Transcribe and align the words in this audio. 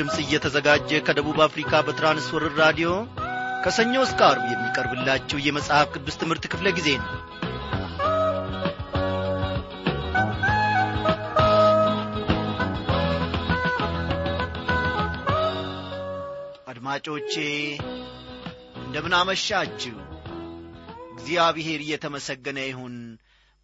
ድምፅ 0.00 0.18
እየተዘጋጀ 0.20 0.98
ከደቡብ 1.06 1.38
አፍሪካ 1.44 1.80
በትራንስወርር 1.86 2.52
ራዲዮ 2.60 2.90
ከሰኞ 3.64 3.94
እስከ 4.04 4.20
አርብ 4.28 4.44
የሚቀርብላችሁ 4.50 5.38
የመጽሐፍ 5.42 5.88
ቅዱስ 5.94 6.16
ትምህርት 6.20 6.44
ክፍለ 6.52 6.68
ጊዜ 6.76 6.88
ነው። 7.00 7.10
አድማጮቼ 16.72 17.34
እንደምን 18.82 19.16
አመሻችሁ። 19.20 19.96
እግዚአብሔር 21.12 21.82
እየተመሰገነ 21.82 22.58
ይሁን። 22.66 22.96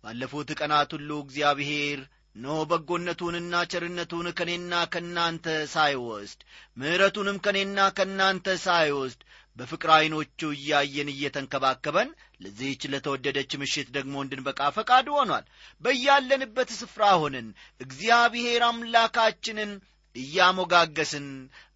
ባለፉት 0.05 0.52
ቀናት 0.60 0.92
ሁሉ 0.96 1.10
እግዚአብሔር 1.24 2.00
ኖ 2.36 2.54
በጎነቱንና 2.70 3.54
ቸርነቱን 3.72 4.26
ከእኔና 4.38 4.72
ከእናንተ 4.92 5.44
ሳይወስድ 5.74 6.40
ምሕረቱንም 6.77 7.36
ከእኔና 7.44 7.78
ከእናንተ 7.96 8.56
ሳይወስድ 8.64 9.20
በፍቅር 9.56 9.90
ዐይኖቹ 9.94 10.48
እያየን 10.56 11.10
እየተንከባከበን 11.12 12.08
ለዚህች 12.42 12.82
ለተወደደች 12.92 13.52
ምሽት 13.62 13.88
ደግሞ 13.96 14.14
እንድንበቃ 14.22 14.60
ፈቃዱ 14.77 15.06
ሆኗል። 15.18 15.44
በያለንበት 15.82 16.72
ስፍራ 16.80 17.04
ሆነን 17.22 17.48
እግዚአብሔር 17.80 18.64
አምላካችንን 18.68 19.72
እያሞጋገስን 20.16 21.27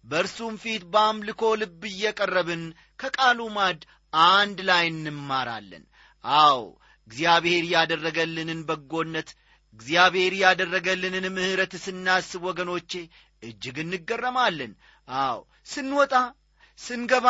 በእርሱም 0.05 0.55
ፊት 0.61 0.83
በአምልኮ 0.93 1.41
ልብ 1.61 1.81
እየቀረብን 1.91 2.63
ከቃሉ 2.99 3.41
ማድ 3.57 3.81
አንድ 4.29 4.59
ላይ 4.69 4.85
እንማራለን። 4.91 5.83
አዎ 6.25 6.61
እግዚአብሔር 7.07 7.63
ያደረገልንን 7.73 8.59
በጎነት 8.67 9.29
እግዚአብሔር 9.79 10.33
ያደረገልንን 10.41 11.25
ምሕረት 11.35 11.73
ስናስብ 11.83 12.41
ወገኖቼ 12.49 12.91
እጅግ 13.43 13.77
እንገረማለን። 13.83 14.73
አዎ 15.07 15.37
ስንወጣ 15.67 16.13
ስንገባ 16.79 17.27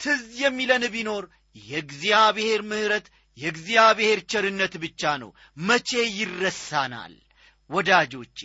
ትዝ 0.00 0.22
የሚለን 0.42 0.84
ቢኖር 0.94 1.24
የእግዚአብሔር 1.66 2.60
ምሕረት 2.70 3.06
የእግዚአብሔር 3.38 4.18
ቸርነት 4.30 4.74
ብቻ 4.82 5.02
ነው። 5.22 5.30
መቼ 5.62 5.90
ይረሳናል? 6.16 7.12
ወዳጆቼ 7.70 8.38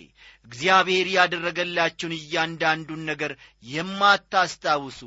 እግዚአብሔር 0.47 1.07
ያደረገላችሁን 1.13 2.13
እያንዳንዱን 2.17 3.01
ነገር 3.09 3.31
የማታስታውሱ 3.65 4.99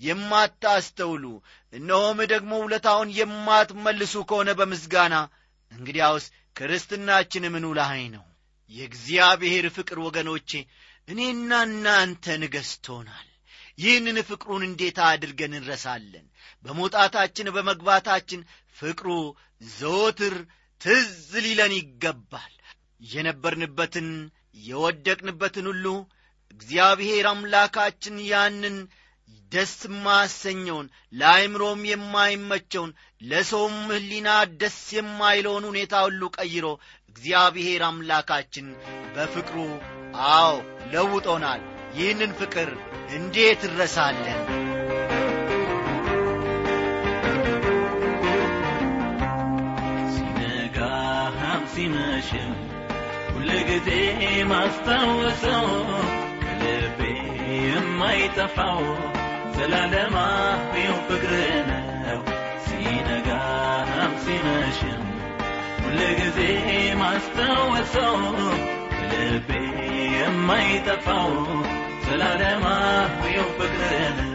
የማታስተውሉ 0.00 1.24
እነሆም 1.72 2.18
ደግሞ 2.32 2.52
ውለታውን 2.62 3.10
የማትመልሱ 3.18 4.14
ከሆነ 4.30 4.50
በምስጋና 4.60 5.14
እንግዲያውስ 5.72 6.26
ክርስትናችን 6.56 7.44
ምኑ 7.54 7.66
ነው። 8.14 8.24
የእግዚአብሔር 8.70 9.66
ፍቅር 9.76 9.98
ወገኖቼ 10.00 10.50
እኔና 11.08 11.52
እናንተን 11.68 12.42
ገዝቶናል 12.54 13.28
ይህንን 13.78 14.18
ፍቅሩን 14.28 14.62
እንዴት 14.66 14.98
አድርገን 15.06 15.52
እንረሳለን? 15.58 16.26
በመውጣታችን 16.64 17.46
በመግባታችን 17.56 18.40
ፍቅሩ 18.76 19.08
ዘወትር 19.72 20.34
ትዝ 20.80 21.10
ሊለን 21.44 21.72
ይገባል። 21.78 22.52
የነበርንበትን 23.10 24.08
የወደቅንበትን 24.66 25.66
ሁሉ 25.70 25.86
እግዚአብሔር 26.50 27.26
አምላካችን 27.26 28.16
ያንን 28.26 28.76
ደስ 29.52 29.74
ማሰኘውን 30.04 30.86
ለአይምሮም 31.12 31.82
የማይመቸውን 31.90 32.90
ለሰውም 33.22 33.76
ህሊና 33.90 34.28
ደስ 34.60 34.78
የማይለውን 34.96 35.66
ሁኔታ 35.70 35.94
ሁሉ 36.06 36.30
ቀይሮ 36.38 36.66
እግዚአብሔር 37.10 37.84
አምላካችን 37.88 38.68
በፍቅሩ 39.16 39.58
አዎ 40.32 40.54
ለውጦናል። 40.92 41.62
ይህንን 41.94 42.32
ፍቅር 42.38 42.70
እንዴት 43.16 43.62
እረሳለን? 43.68 44.40
ሲነጋም 50.14 51.38
ሲመሽም 51.72 52.52
ሁልጊዜ 53.34 53.88
ማስታወሰው 54.50 55.66
ከልቤ 56.96 57.04
የማይጠፋው 57.66 58.82
ዘላለማዊው 59.56 60.96
ፍቅር 61.08 61.32
ነው። 61.70 62.20
ሲነጋም 62.64 64.12
ሲመሽም 64.24 65.02
ሁልጊዜ 65.80 66.38
ማስታወሰው 67.00 68.16
ከልቤ 69.00 69.50
የማይጠፋው 70.14 71.32
ዘላለማዊው 72.06 73.48
ፍቅር 73.58 73.92
ነው 74.20 74.33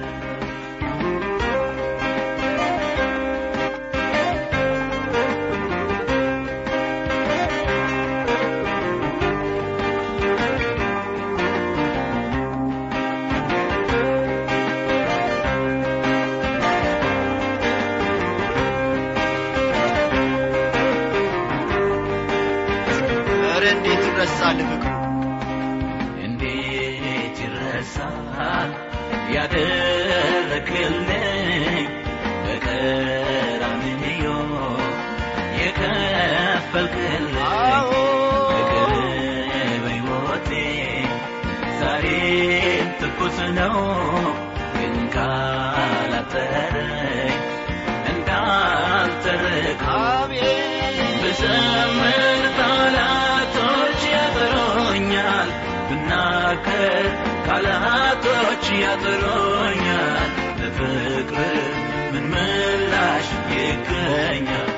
ብናገር 56.29 57.05
ቃላቶች 57.45 58.65
ያጥሮኛል 58.81 60.27
ለፍቅር 60.59 61.55
ምን 62.11 62.25
ምላሽ 62.33 63.27
ይገኛል? 63.53 64.69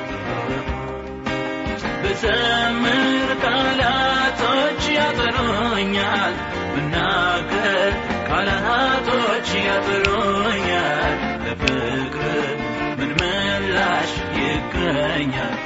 ብዘምር 2.03 3.03
ቃላቶች 3.43 4.83
ያጥሮኛል 4.97 6.33
ብናገር 6.73 7.91
ቃላቶች 8.29 9.49
ያጥሮኛል 9.67 11.13
ለፍቅር 11.45 12.55
ምን 12.99 13.11
ምላሽ 13.19 14.11
ይገኛል? 14.39 15.57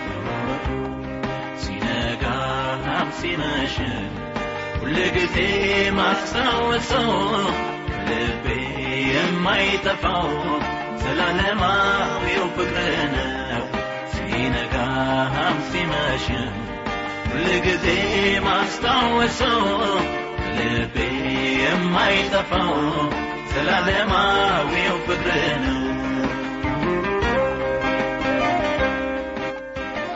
ሲነጋም 1.64 2.86
ሲመሽም 3.20 4.12
ሁልጊዜ 4.86 5.36
ማስታወሰው 5.98 7.08
ልቤ 8.08 8.46
የማይጠፋው 9.14 10.28
ዘላለማዊው 11.02 12.46
ፍቅር 12.58 12.78
ነው። 13.14 13.64
ሲነጋም 14.14 15.58
ሲመሽም 15.70 16.54
ሁልጊዜ 17.32 17.88
ማስታወሰው 18.48 19.64
ልቤ 20.60 20.98
የማይጠፋው 21.64 22.76
ዘላለማዊው 23.54 24.98
ፍቅር 25.08 25.34
ነው። 25.66 25.82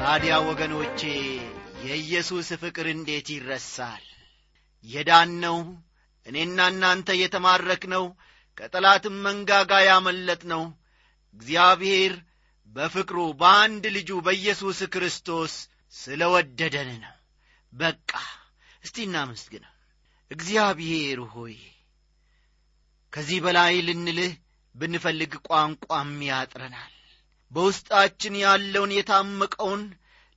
ታዲያ 0.01 0.36
ወገኖቼ 0.48 1.01
የኢየሱስ 1.86 2.48
ፍቅር 2.62 2.88
እንዴት 2.94 3.27
ይረሳል 3.33 4.06
የዳነው 4.86 5.58
እኔና 6.26 6.60
እናንተ 6.72 7.10
የተማረክነው 7.20 8.06
ከጠላትም 8.58 9.16
መንጋጋ 9.26 9.72
ያመለጥነው 9.88 10.64
እግዚአብሔር 11.36 12.14
በፍቅሩ 12.76 13.20
በአንድ 13.40 13.84
ልጁ 13.96 14.10
በኢየሱስ 14.26 14.80
ክርስቶስ 14.94 15.54
ስለ 15.94 16.22
ወደደን 16.34 16.90
ነው። 17.04 17.16
በቃ 17.74 18.12
እስቲ 18.84 18.98
እናመስግነው 19.08 19.74
እግዚአብሔር 20.31 21.20
ሆይ 21.34 21.56
ከዚህ 23.14 23.40
በላይ 23.46 23.75
ልንልህ 23.88 24.34
ብንፈልግ 24.75 25.34
ቋንቋም 25.48 26.12
ያጥረናል። 26.28 26.94
በውስጣችን 27.52 28.34
ያለውን 28.44 28.92
የታመቀውን 28.96 29.84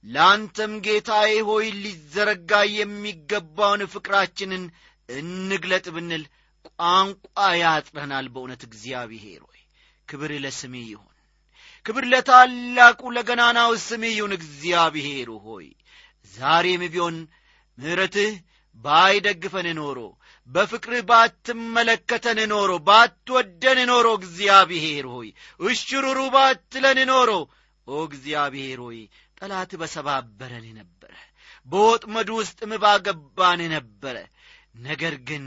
ለአንተም 0.04 0.72
ጌታዬ 0.84 1.32
ሆይ 1.48 1.66
ሊዘረጋ 1.82 2.50
የሚገባውን 2.76 3.82
ፍቅራችንን 3.92 4.64
እንግለጥ 5.08 5.86
ብንል 5.96 6.24
ቋንቋ 6.70 7.24
ያጥረናል 7.60 8.26
በእውነት 8.34 8.62
እግዚአብሔር 8.68 9.40
ሆይ። 9.46 9.60
ክብር 10.08 10.32
ለስሜ 10.44 10.74
ይሁን። 10.86 11.08
ክብር 11.86 12.04
ለታላቁ 12.12 13.00
ለገናናው 13.16 13.70
ስምህ 13.84 14.12
ይሁን 14.16 14.32
እግዚአብሔር 14.38 15.30
ሆይ። 15.44 15.68
ዛሬም 16.32 16.82
ቢሆን 16.92 17.16
ምሕረትህ 17.78 18.32
ባይደግፈን 18.84 19.68
ኖሮ 19.78 19.98
በፍቅርህ 20.48 21.02
ባትመለከተን 21.10 22.38
ኖሮ 22.52 22.70
ባትወደን 22.86 23.78
ኖሮ 23.90 24.06
እግዚአብሔር 24.20 25.04
ሆይ 25.14 25.28
እሽሩሩ 25.66 26.18
ባትለን 26.34 26.98
ኖሮ 27.10 27.30
ኦ 27.88 28.00
እግዚአብሔር 28.08 28.80
ሆይ 28.86 28.98
ጠላት 29.38 29.70
በሰባበረን 29.80 30.66
ነበረ 30.78 31.14
በወጥመዱ 31.68 32.30
ውስጥም 32.38 32.72
ባገባን 32.82 33.60
ነበረ 33.74 34.16
ነገር 34.82 35.14
ግን 35.28 35.46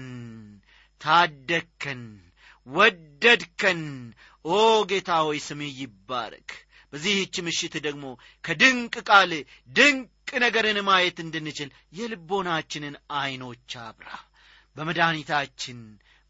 ታደግከን 1.01 2.01
ወደድከን። 2.67 3.81
ኦ 4.45 4.57
ጌታ 4.89 5.11
ሆይ 5.25 5.39
ስምህ 5.45 5.73
ይባረክ። 5.81 6.49
በዚህች 6.93 7.35
ምሽት 7.45 7.73
ደግሞ 7.85 8.05
ከድንቅ 8.43 8.95
ቃል 9.09 9.31
ድንቅ 9.69 10.11
ነገርን 10.43 10.79
ማየት 10.87 11.17
እንድንችል 11.23 11.69
የልቦናችንን 11.97 12.95
ዐይኖች 13.15 13.73
አብራ 13.83 14.09
በመድኃኒታችን 14.75 15.79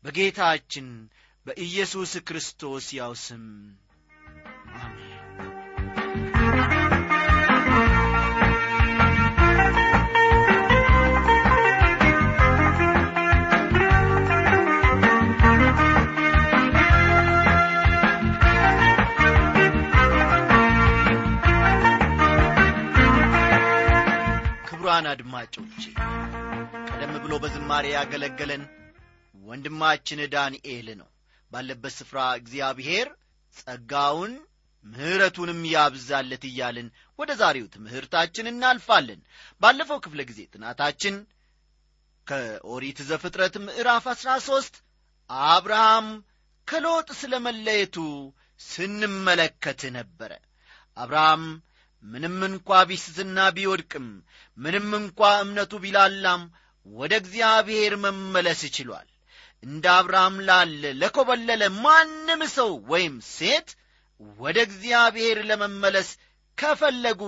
በጌታችን 0.04 0.88
በኢየሱስ 1.46 2.14
ክርስቶስ 2.28 2.88
ያው 3.00 3.14
ስም። 3.24 3.44
አሜን 4.78 5.15
ክቡራን 24.96 25.10
አድማጮቼ 25.12 25.82
ቀደም 26.90 27.14
ብሎ 27.24 27.34
በዝማሬ 27.44 27.86
ያገለገለን 27.94 28.62
ወንድማችን 29.36 30.20
ዳንኤል 30.34 30.88
ነው። 31.00 31.08
ባለበት 31.52 31.94
ስፍራ 31.96 32.20
እግዚአብሔር 32.38 33.08
ጸጋውን 33.56 34.34
ምሕረቱንም 34.86 35.60
ያብዛለት 35.74 36.44
እያልን 36.50 36.88
ወደ 37.20 37.30
ዛሬው 37.42 37.68
ትምህርታችን 37.76 38.50
እናልፋለን። 38.54 39.20
ባለፈው 39.62 40.00
ክፍለ 40.06 40.22
ጊዜ 40.30 40.40
ጥናታችን 40.54 41.18
ከኦሪት 42.28 43.02
ዘፍጥረት 43.10 43.58
ምዕራፍ 43.68 44.08
አሥራ 44.14 44.38
ሦስት 44.50 44.78
አብርሃም 45.50 46.10
ከሎጥ 46.68 47.10
ስለ 47.22 47.36
መለየቱ 47.48 47.98
ስንመለከት 48.62 49.84
ነበረ። 49.98 50.32
አብርሃም 50.98 51.46
ምንም 52.06 52.38
እንኳ 52.48 52.80
ቢስትና 52.90 53.38
ቢወድቅም 53.56 54.08
ምንም 54.58 54.90
እንኳ 55.00 55.30
እምነቱ 55.44 55.74
ቢላላም 55.84 56.42
ወደ 56.86 57.14
እግዚአብሔር 57.22 57.94
መመለስ 58.04 58.62
ችሏል። 58.76 59.08
እንደ 59.64 59.86
አብርሃም 59.96 60.36
ላለ 60.48 60.92
ለኮበለለ 61.02 61.64
ማንም 61.84 62.42
ሰው 62.56 62.72
ወይም 62.92 63.16
ሴት 63.32 63.70
ወደ 64.40 64.58
እግዚአብሔር 64.68 65.38
ለመመለስ 65.50 66.10
ከፈለጉ 66.58 67.22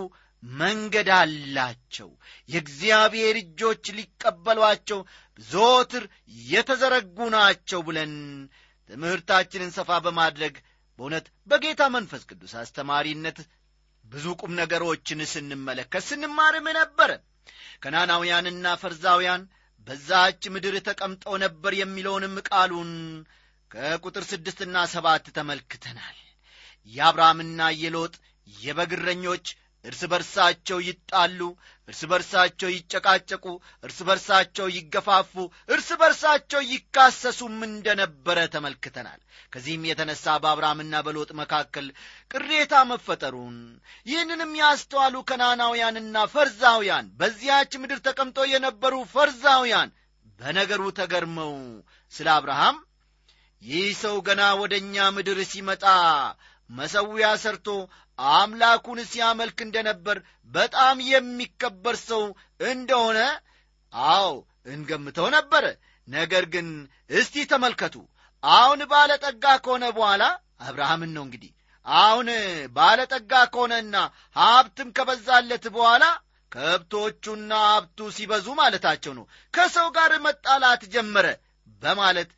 መንገድ 0.44 1.10
አላቸው። 1.18 2.10
የእግዚአብሔር 2.50 3.36
እጆች 3.42 3.86
ሊቀበሏቸው 3.98 5.00
ዞትር 5.40 6.04
የተዘረጉ 6.48 7.18
ናቸው 7.36 7.80
ብለን 7.88 8.14
ትምህርታችንን 8.90 9.72
ሰፋ 9.78 9.92
በማድረግ 10.06 10.56
በእውነት 11.00 11.26
በጌታ 11.48 11.82
መንፈስ 11.96 12.22
ቅዱስ 12.30 12.54
አስተማሪነት 12.62 13.40
ብዙ 14.12 14.26
ቁም 14.42 14.52
ነገሮችን 14.60 15.22
ስንመለከት 15.32 16.04
ስንማርም 16.10 16.68
ነበረ 16.78 17.12
ከናናውያንና 17.84 18.68
ፈርዛውያን 18.82 19.42
በዛች 19.88 20.44
ምድር 20.54 20.76
ተቀምጠው 20.88 21.36
ነበር 21.44 21.74
የሚለውንም 21.80 22.36
ቃሉን 22.50 22.92
ከቁጥር 23.72 24.24
ስድስትና 24.32 24.78
ሰባት 24.94 25.26
ተመልክተናል። 25.38 26.18
የአብርሃምና 26.90 27.62
የሎጥ 27.82 28.14
የበግረኞች 28.48 29.46
እርስ 29.86 30.02
በርሳቸው 30.12 30.80
ይጣሉ 30.88 31.40
እርስ 31.88 32.02
በርሳቸው 32.12 32.70
ይጨቃጨቁ 32.72 33.46
እርስ 33.84 34.00
በርሳቸው 34.08 34.68
ይገፋፉ 34.76 35.34
እርስ 35.70 35.90
በርሳቸው 36.02 36.62
ይካሰሱም 36.72 37.56
እንደነበረ 37.68 38.40
ተመልክተናል። 38.56 39.20
ከዚህም 39.54 39.86
የተነሳ 39.90 40.26
በአብርሃምና 40.44 41.02
በሎጥ 41.06 41.30
መካከል 41.42 41.86
ቅሬታ 42.32 42.74
መፈጠሩን 42.90 43.58
ይህንንም 44.08 44.52
ያስተዋሉ 44.62 45.16
ከናናውያንና 45.30 46.26
ፈርዛውያን። 46.34 47.08
በዚያች 47.22 47.72
ምድር 47.84 48.02
ተቀምጠው 48.08 48.48
የነበሩ 48.54 48.94
ፈርዛውያን 49.14 49.92
በነገሩ 50.40 50.84
ተገርመው 51.00 51.54
ስለ 52.14 52.28
አብርሃም 52.36 52.78
ይህ 53.62 53.88
ሰው 54.02 54.18
ገና 54.28 54.42
ወደ 54.60 54.74
እኛ 54.82 55.06
ምድር 55.16 55.40
ሲመጣ 55.52 55.86
መሰዊያ 56.70 57.28
ሰርቶ 57.42 57.68
አምላኩን 58.20 59.00
ሲያመልክ 59.10 59.58
እንደነበር 59.66 60.18
በጣም 60.52 60.98
የሚከበር 61.10 61.96
ሰው 62.08 62.24
እንደሆነ 62.68 63.20
አዎ 64.12 64.30
እንገምተው 64.68 65.28
ነበረ 65.36 65.66
ነገር 66.08 66.44
ግን 66.54 66.68
እስቲ 67.12 67.46
ተመልከቱ። 67.52 67.96
አሁን 68.44 68.82
ባለጠጋ 68.92 69.46
ከሆነ 69.66 69.86
በኋላ 69.98 70.24
አብርሃምን 70.62 71.12
ነው 71.16 71.24
እንግዲህ 71.28 71.52
አሁን 71.86 72.28
ባለጠጋ 72.78 73.34
ከሆነና 73.54 73.96
ሀብትም 74.36 74.90
ከበዛለት 74.98 75.66
በኋላ 75.76 76.06
ከብቶቹና 76.52 77.54
ሀብቱ 77.68 78.00
ሲበዙ 78.16 78.48
ማለታቸው 78.60 79.14
ነው። 79.18 79.26
ከሰው 79.54 79.88
ጋር 79.98 80.12
መጣላት 80.26 80.84
ጀመረ 80.94 81.28
በማለት 81.82 82.30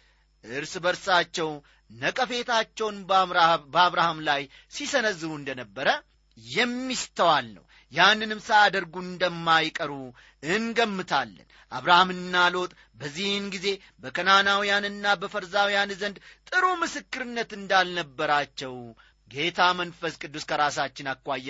እርስ 0.44 0.74
በርሳቸው 0.84 1.50
ነቀፌታቸውን 1.90 2.98
በአብርሃም 3.74 4.20
ላይ 4.28 4.42
ሲሰነዝሩ 4.76 5.32
እንደነበረ 5.40 5.88
የሚስተዋል 6.38 7.48
ነው። 7.56 7.64
ያንንም 7.92 8.42
ሳያደርጉ 8.48 8.96
እንደማይቀሩ 9.06 9.92
እንገምታለን። 10.50 11.48
አብርሃምና 11.72 12.36
ሎጥ 12.54 12.72
በዚህን 13.00 13.46
ጊዜ 13.56 13.68
በከናናውያንና 14.04 15.06
በፈርዛውያን 15.22 15.92
ዘንድ 16.02 16.18
ጥሩ 16.50 16.66
ምስክርነት 16.82 17.52
እንዳልነበራቸው 17.60 18.76
ጌታ 19.32 19.62
መንፈስ 19.80 20.14
ቅዱስ 20.22 20.44
ከራሳችን 20.50 21.10
አኳያ 21.12 21.50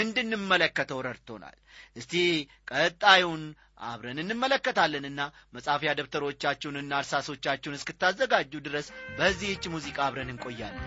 እንድንመለከተው 0.00 1.00
ረድቶናል። 1.06 1.56
እስቲ 1.96 2.14
ቀጣዩን 2.70 3.42
አብረን 3.82 4.20
እንመለከታለንና 4.22 5.20
መጻፊያ 5.54 5.92
ደብተሮቻችሁንና 5.98 7.00
እርሳሶቻችሁን 7.02 7.78
እስክታዘጋጁ 7.78 8.52
ድረስ 8.66 8.88
በዚህች 9.18 9.66
ሙዚቃ 9.74 9.98
አብረን 10.06 10.32
እንቆያለን። 10.34 10.86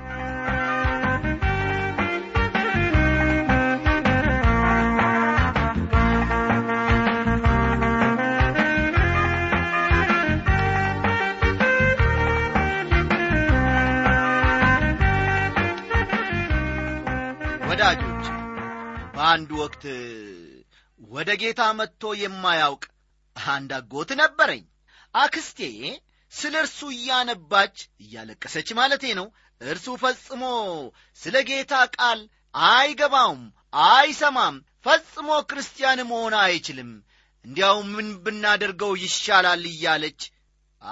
ወዳጆች 17.69 18.25
በአንድ 19.15 19.49
ወቅት 19.59 19.83
ወደ 20.99 21.29
ጌታ 21.41 21.61
መጥቶ 21.77 22.03
የማያውቅ 22.19 22.83
አንድ 23.35 23.71
አጎት 23.77 24.11
ነበረኝ። 24.21 24.63
አክስቴ 25.15 25.59
ስለ 26.31 26.53
እርሱ 26.63 26.79
እያነባች 26.95 27.75
እያለቀሰች 28.03 28.69
ማለቴ 28.79 29.03
ነው። 29.19 29.27
እርሱ 29.61 29.87
ፈጽሞ 30.01 30.43
ስለ 31.19 31.35
ጌታ 31.49 31.73
ቃል 31.95 32.21
አይገባውም 32.67 33.43
አይሰማም። 33.87 34.55
ፈጽሞ 34.85 35.29
ክርስቲያን 35.49 35.99
መሆን 36.09 36.35
አይችልም። 36.41 36.91
እንዲያው 37.45 37.77
ምን 37.93 38.07
ብናደርገው 38.23 38.93
ይሻላል 39.03 39.63
እያለች 39.71 40.21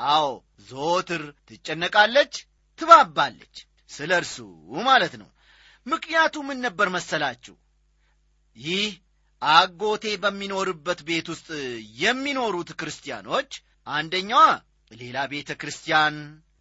አዎ 0.10 0.28
ዞትር 0.70 1.24
ትጨነቃለች 1.48 2.34
ትባባለች። 2.80 3.56
ስለ 3.90 4.12
እርሱ 4.22 4.36
ማለት 4.88 5.14
ነው። 5.22 5.30
ምክንያቱ 5.86 6.36
ምን 6.48 6.60
ነበር 6.66 6.88
መሰላችሁ? 6.90 7.56
ይህ 8.58 8.92
አጎቴ 9.52 10.06
በሚኖርበት 10.24 11.00
ቤት 11.08 11.28
ውስጥ 11.34 11.48
የሚኖሩት 12.00 12.70
ክርስቲያኖች 12.80 13.52
አንደኛዋ 13.88 14.44
ሌላ 14.92 15.18
ቤተ 15.32 15.52
ክርስቲያን 15.62 16.16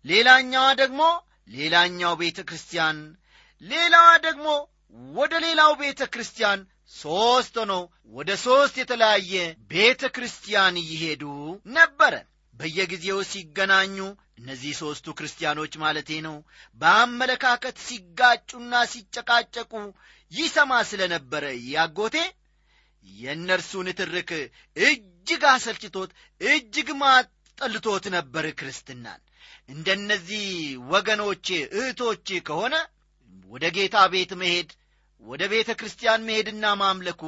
ሌላኛዋ 0.04 0.66
ደግሞ 0.80 1.02
ሌላኛው 1.54 2.14
ቤተ 2.22 2.40
ክርስቲያን 2.48 2.98
ሌላዋ 3.62 4.08
ደግሞ 4.26 4.46
ወደ 5.14 5.34
ሌላው 5.44 5.72
ቤተ 5.82 6.02
ክርስቲያን 6.14 6.60
ሦስት 6.92 7.54
ሆነው 7.60 7.82
ወደ 8.14 8.30
ሦስት 8.42 8.74
የተለያየ 8.80 9.34
ቤተ 9.70 10.02
ክርስቲያን 10.16 10.76
ይሄዱ 10.84 11.22
ነበረ። 11.76 12.14
በየጊዜው 12.54 13.20
ሲገናኙ 13.30 13.96
እነዚህ 14.40 14.72
ሦስቱ 14.80 15.06
ክርስቲያኖች 15.18 15.72
ማለቴ 15.82 16.10
ነው 16.26 16.36
በአመለካከት 16.80 17.76
ሲጋጩና 17.86 18.74
ሲጨቃጨቁ 18.92 19.72
ይሰማ 20.32 20.72
ስለ 20.90 21.02
ነበረ 21.14 21.44
ያጎቴ 21.70 22.16
የእነርሱን 23.04 23.88
ትርክ 23.98 24.30
እጅግ 24.76 25.42
አሰልችቶት 25.52 26.10
እጅግ 26.40 26.88
ማጠልቶት 27.02 28.04
ነበር 28.16 28.46
ክርስትናን። 28.58 29.20
እንደነዚህ 29.68 30.44
ወገኖቼ 30.92 31.46
እህቶቼ 31.76 32.28
ከሆነ 32.48 32.74
ወደ 33.50 33.64
ጌታ 33.76 33.96
ቤት 34.12 34.32
መሄድ 34.40 34.70
ወደ 35.22 35.42
ቤተ 35.52 35.70
ክርስቲያን 35.80 36.24
መሄድና 36.28 36.64
ማምለኩ 36.80 37.22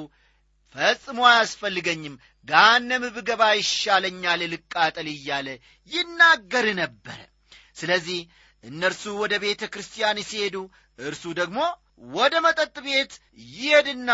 ፈጽሞ 0.75 1.19
አያስፈልገኝም። 1.29 2.15
ጋነም 2.49 3.05
ብገባ 3.17 3.43
ይሻለኛል 3.59 4.41
ልቃጠል 4.53 5.09
እያለ 5.13 5.49
ይናገር 5.91 6.67
ነበረ 6.81 7.19
ስለዚህ 7.77 8.21
እነርሱ 8.65 9.05
ወደ 9.23 9.35
ቤተ 9.45 9.63
ክርስቲያን 9.73 10.19
ሲሄዱ 10.29 10.57
እርሱ 10.99 11.25
ደግሞ 11.41 11.59
ወደ 12.15 12.35
መጠጥ 12.45 12.75
ቤት 12.87 13.13
ይሄድና 13.55 14.11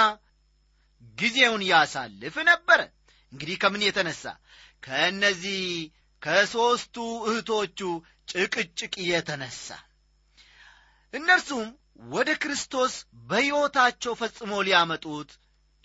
ጊዜውን 1.19 1.63
ያሳልፍ 1.71 2.37
ነበረ 2.49 2.81
እንግዲህ 3.33 3.57
ከምን 3.63 3.83
የተነሳ? 3.87 4.25
ከእነዚህ 4.83 5.61
ከሦስቱ 6.23 6.97
እህቶቹ 7.29 7.81
ጭቅጭቅ 8.31 8.95
የተነሳ። 9.09 9.69
እነርሱም 11.15 11.69
ወደ 12.13 12.31
ክርስቶስ 12.43 12.93
በሕይወታቸው 13.29 14.13
ፈጽሞ 14.21 14.53
ሊያመጡት 14.67 15.31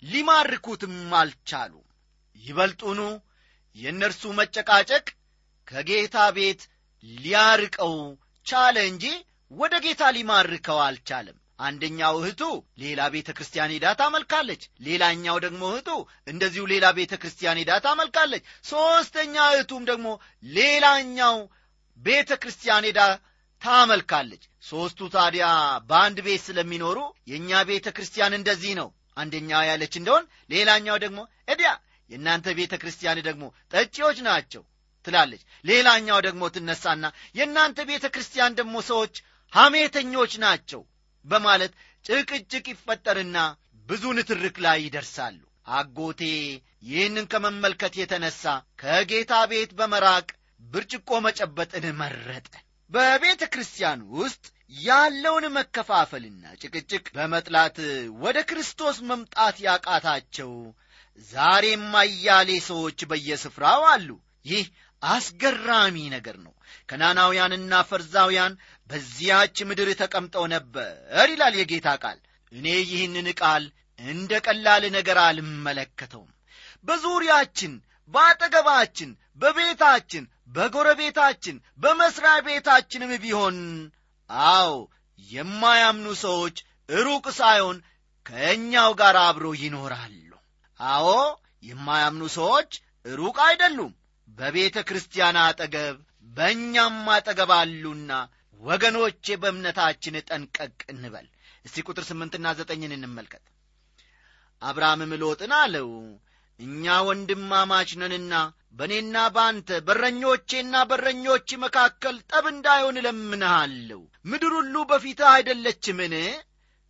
ሊማርኩትም 0.02 0.96
አልቻሉ 1.20 1.72
ይበልጡኑ 2.36 3.00
የእነርሱ 3.76 4.22
መጨቃጨቅ 4.38 5.06
ከጌታ 5.68 6.16
ቤት 6.36 6.60
ሊያርቀው 7.04 7.94
ቻለ 8.46 8.76
እንጂ 8.90 9.04
ወደ 9.52 9.74
ጌታ 9.84 10.02
ሊማርከው 10.16 10.78
አልቻለም 10.86 11.36
አንደኛው 11.58 12.14
እህቱ 12.20 12.42
ሌላ 12.78 13.00
ቤተ 13.14 13.28
ክርስቲያን 13.36 13.72
ሄዳ 13.74 13.86
ታመልካለች። 14.00 14.62
ሌላኛው 14.80 15.36
ደግሞ 15.44 15.62
እህቱ 15.70 15.88
እንደዚሁ 16.26 16.64
ሌላ 16.72 16.86
ቤተ 16.98 17.14
ክርስቲያን 17.22 17.60
ሄዳ 17.60 17.72
ታመልካለች። 17.86 18.42
ሦስተኛ 18.64 19.36
እህቱም 19.52 19.84
ደግሞ 19.90 20.08
ሌላኛው 20.52 21.38
ቤተ 21.98 22.30
ክርስቲያን 22.42 22.86
ሄዳ 22.88 23.00
ታመልካለች። 23.62 24.42
ሦስቱ 24.68 25.08
ታዲያ 25.14 25.46
በአንድ 25.88 26.18
ቤት 26.26 26.42
ስለሚኖሩ 26.46 26.98
የእኛ 27.26 27.62
ቤተ 27.70 27.88
ክርስቲያን 27.96 28.38
እንደዚህ 28.38 28.72
ነው። 28.80 28.88
አንደኛ 29.16 29.50
ያለች 29.68 29.94
እንደሆን 29.96 30.24
ሌላኛው 30.50 30.96
ደግሞ 31.04 31.20
እዲያ 31.48 31.70
የእናንተ 32.10 32.48
ቤተ 32.58 32.74
ክርስቲያን 32.82 33.20
ደግሞ 33.28 33.44
ጠጪዎች 33.72 34.18
ናቸው 34.26 34.62
ትላለች። 35.04 35.42
ሌላኛው 35.64 36.18
ደግሞ 36.26 36.42
ትነሳና 36.54 37.06
የእናንተ 37.34 37.78
ቤተ 37.88 38.06
ክርስቲያን 38.14 38.56
ደግሞ 38.60 38.76
ሰዎች 38.90 39.14
ሐሜተኞች 39.52 40.32
ናቸው 40.44 40.80
በማለት 41.26 41.72
ጭቅጭቅ 42.04 42.64
ይፈጠርና 42.72 43.38
ብዙ 43.86 44.04
ንትርክ 44.16 44.56
ላይ 44.64 44.78
ይደርሳሉ። 44.84 45.38
አጎቴ 45.70 46.20
ይህንን 46.88 47.26
ከመመልከት 47.32 47.94
የተነሳ 48.00 48.42
ከጌታ 48.82 49.32
ቤት 49.50 49.70
በመራቅ 49.78 50.26
ብርጭቆ 50.64 51.18
መጨበጥን 51.26 51.86
መረጠ። 52.00 52.48
በቤተ 52.90 53.42
ክርስቲያን 53.52 54.00
ውስጥ 54.16 54.44
ያለውን 54.82 55.44
መከፋፈልና 55.56 56.44
ጭቅጭቅ 56.62 57.04
በመጥላት 57.16 57.76
ወደ 58.22 58.38
ክርስቶስ 58.50 58.96
መምጣት 59.10 59.56
ያቃታቸው 59.66 60.52
ዛሬም 61.28 61.84
አያሌ 62.00 62.50
ሰዎች 62.68 62.98
በየስፍራው 63.10 63.82
አሉ። 63.92 64.08
ይህ 64.44 64.64
አስገራሚ 65.02 65.96
ነገር 66.14 66.36
ነው። 66.44 66.52
ከናናውያንና 66.88 67.72
ፈርዛውያን 67.90 68.52
በዚያች 68.90 69.56
ምድር 69.68 69.88
ተቀምጠው 70.00 70.44
ነበር 70.54 70.92
ይላል 71.30 71.54
የጌታ 71.58 71.88
ቃል። 72.02 72.18
እኔ 72.52 72.66
ይህንን 72.84 73.28
ቃል 73.40 73.64
እንደ 73.98 74.32
ቀላል 74.46 74.84
ነገር 74.96 75.18
አልመለከተውም። 75.26 76.30
በዙሪያችን 76.88 77.72
በአጠገባችን 78.12 79.10
በቤታችን 79.40 80.24
በጎረቤታችን 80.56 81.56
በመሥሪያ 81.78 82.34
ቤታችንም 82.46 83.12
ቢሆን 83.24 83.56
አዎ 84.50 84.70
የማያምኑ 85.30 86.08
ሰዎች 86.24 86.56
ሩቅ 86.98 87.26
ሳይሆን 87.38 87.78
ከእኛው 88.26 88.90
ጋር 89.00 89.16
አብሮ 89.24 89.46
ይኖራሉ። 89.62 90.30
አዎ 90.80 91.08
የማያምኑ 91.62 92.24
ሰዎች 92.36 92.70
ሩቅ 93.06 93.36
አይደሉም 93.46 93.92
በቤተ 94.38 94.76
ክርስቲያን 94.88 95.36
አጠገብ 95.42 95.96
በእኛም 96.36 96.96
አጠገብ 97.14 97.50
አሉና 97.56 98.12
ወገኖቼ 98.60 99.36
በእምነታችን 99.42 100.16
ጠንቀቅ 100.28 100.78
እንበል። 100.92 101.26
እስቲ 101.64 101.84
ቁጥር 101.88 102.04
ስምንትና 102.08 102.46
ዘጠኝን 102.58 102.92
እንመልከት። 102.96 103.44
አብርሃምም 104.62 105.12
ሎጥን 105.22 105.52
አለው 105.60 105.88
እኛ 106.60 106.84
ወንድማማች 107.06 107.90
ነንና 108.00 108.34
በእኔና 108.72 109.16
በአንተ 109.34 109.78
በረኞቼና 109.86 110.74
በረኞች 110.90 111.48
መካከል 111.64 112.16
ጠብ 112.30 112.44
እንዳይሆን 112.52 112.98
እለምንሃለሁ። 113.00 114.00
ምድር 114.24 114.52
ሁሉ 114.58 114.76
በፊትህ 114.90 115.28
አይደለችምን? 115.32 116.14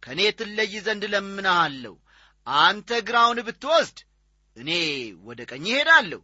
ከእኔ 0.02 0.20
ትለይ 0.38 0.72
ዘንድ 0.86 1.04
እለምንሃለሁ። 1.08 1.94
አንተ 2.46 2.98
ግራውን 3.08 3.38
ብትወስድ 3.46 3.98
እኔ 4.56 4.70
ወደ 5.28 5.40
ቀኝ 5.50 5.66
እሄዳለሁ 5.72 6.20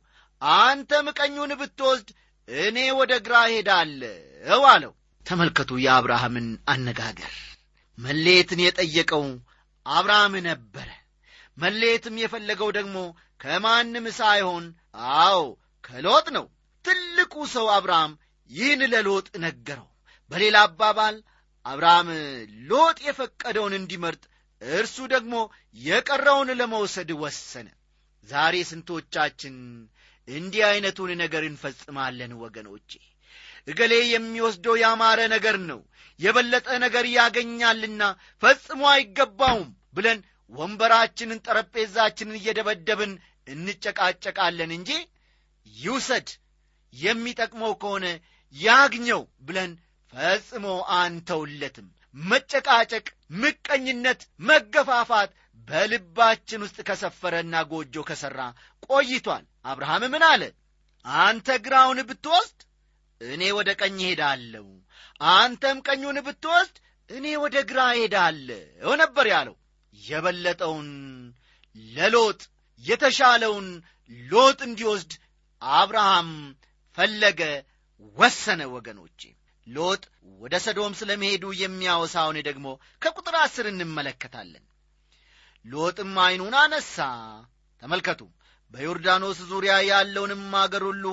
አንተም 0.57 1.07
ቀኙን 1.19 1.53
ብትወስድ 1.61 2.09
እኔ 2.49 2.79
ወደ 2.99 3.13
ግራ 3.25 3.35
እሄዳለሁ 3.49 4.63
አለው። 4.71 4.93
ተመልከቱ 5.27 5.71
የአብርሃምን 5.83 6.49
አነጋገር። 6.69 7.35
መሌትን 7.99 8.61
የጠየቀው 8.65 9.25
አብርሃም 9.87 10.35
ነበረ። 10.49 10.89
መሌትም 11.59 12.17
የፈለገው 12.21 12.71
ደግሞ 12.79 12.97
ከማንም 13.41 14.07
ሳይሆን 14.19 14.65
አዎ 15.17 15.41
ከሎጥ 15.85 16.27
ነው። 16.37 16.47
ትልቁ 16.85 17.35
ሰው 17.55 17.67
አብርሃም 17.75 18.13
ይህን 18.51 18.83
ለሎጥ 18.93 19.29
ነገረው። 19.45 19.89
በሌላ 20.31 20.57
አባባል 20.67 21.17
አብርሃም 21.67 22.09
ሎጥ 22.71 22.99
የፈቀደውን 23.07 23.75
እንዲመርጥ 23.79 24.23
እርሱ 24.63 24.97
ደግሞ 25.15 25.35
የቀረውን 25.79 26.51
ለመውሰድ 26.61 27.11
ወሰነ። 27.23 27.69
ዛሬ 28.29 28.55
ስንቶቻችን 28.69 29.55
እንዲህ 30.29 30.63
ዐይነቱን 30.67 31.11
ነገር 31.23 31.43
እንፈጽማለን 31.47 32.33
ወገኖቼ። 32.43 32.91
እገሌ 33.69 33.93
የሚወስደው 34.09 34.77
ያማረ 34.83 35.21
ነገር 35.35 35.57
ነው 35.71 35.81
የበለጠ 36.21 36.69
ነገር 36.85 37.05
ያገኛልና 37.15 38.03
ፈጽሞ 38.43 38.83
አይገባውም 38.93 39.69
ብለን 39.97 40.19
ወንበራችንን 40.53 41.43
ጠረጴዛችንን 41.47 42.39
እየደበደብን 42.41 43.13
እንጨቃጨቃለን 43.47 44.71
እንጂ 44.77 44.91
ይውሰድ 45.67 46.29
የሚጠቅመው 46.93 47.73
ከሆነ 47.83 48.07
ያግኘው 48.55 49.23
ብለን 49.41 49.73
ፈጽሞ 50.13 50.67
አንተውለትም። 50.97 51.87
መጨቃጨቅ 52.15 53.07
ምቀኝነት 53.35 54.21
መገፋፋት 54.49 55.31
በልባችን 55.69 56.65
ውስጥ 56.65 56.79
ከሰፈረና 56.89 57.55
ጎጆ 57.71 57.97
ከሠራ 58.09 58.41
ቆይቷል። 58.87 59.45
አብርሃም 59.67 60.05
ምን 60.13 60.25
አለ? 60.31 60.43
አንተ 61.05 61.49
ግራውን 61.65 61.99
ብትወስድ 62.09 62.59
እኔ 63.21 63.43
ወደ 63.59 63.71
ቀኝ 63.81 63.99
ሄዳለሁ 64.09 64.67
አንተም 65.21 65.79
ቀኙን 65.87 66.19
ብትወስድ 66.27 66.77
እኔ 67.11 67.27
ወደ 67.43 67.57
ግራ 67.71 67.81
ሄዳለሁ 67.99 68.61
ነበር 69.03 69.27
ያለው። 69.33 69.57
የበለጠውን 69.95 70.89
ለሎጥ 71.93 72.41
የተሻለውን 72.85 73.67
ሎጥ 74.29 74.59
እንዲወስድ 74.69 75.13
አብርሃም 75.63 76.31
ፈለገ 76.97 77.41
ወሰነ 78.17 78.63
ወገኖቼ። 78.75 79.21
ሎጥ 79.67 80.03
ወደ 80.41 80.55
ሰዶም 80.65 80.93
ስለ 81.01 81.11
መሄዱ 81.23 81.45
የሚያወሳውን 81.61 82.39
ደግሞ 82.49 82.67
ከቁጥር 83.03 83.37
አስር 83.43 83.67
እንመለከታለን 83.71 84.65
ሎጥም 85.65 86.15
ዐይኑን 86.23 86.55
አነሳ 86.61 86.97
ተመልከቱ 87.83 88.21
በዮርዳኖስ 88.75 89.39
ዙሪያ 89.51 89.75
ያለውንም 89.89 90.45
አገር 90.61 90.85
ሁሉ 90.89 91.05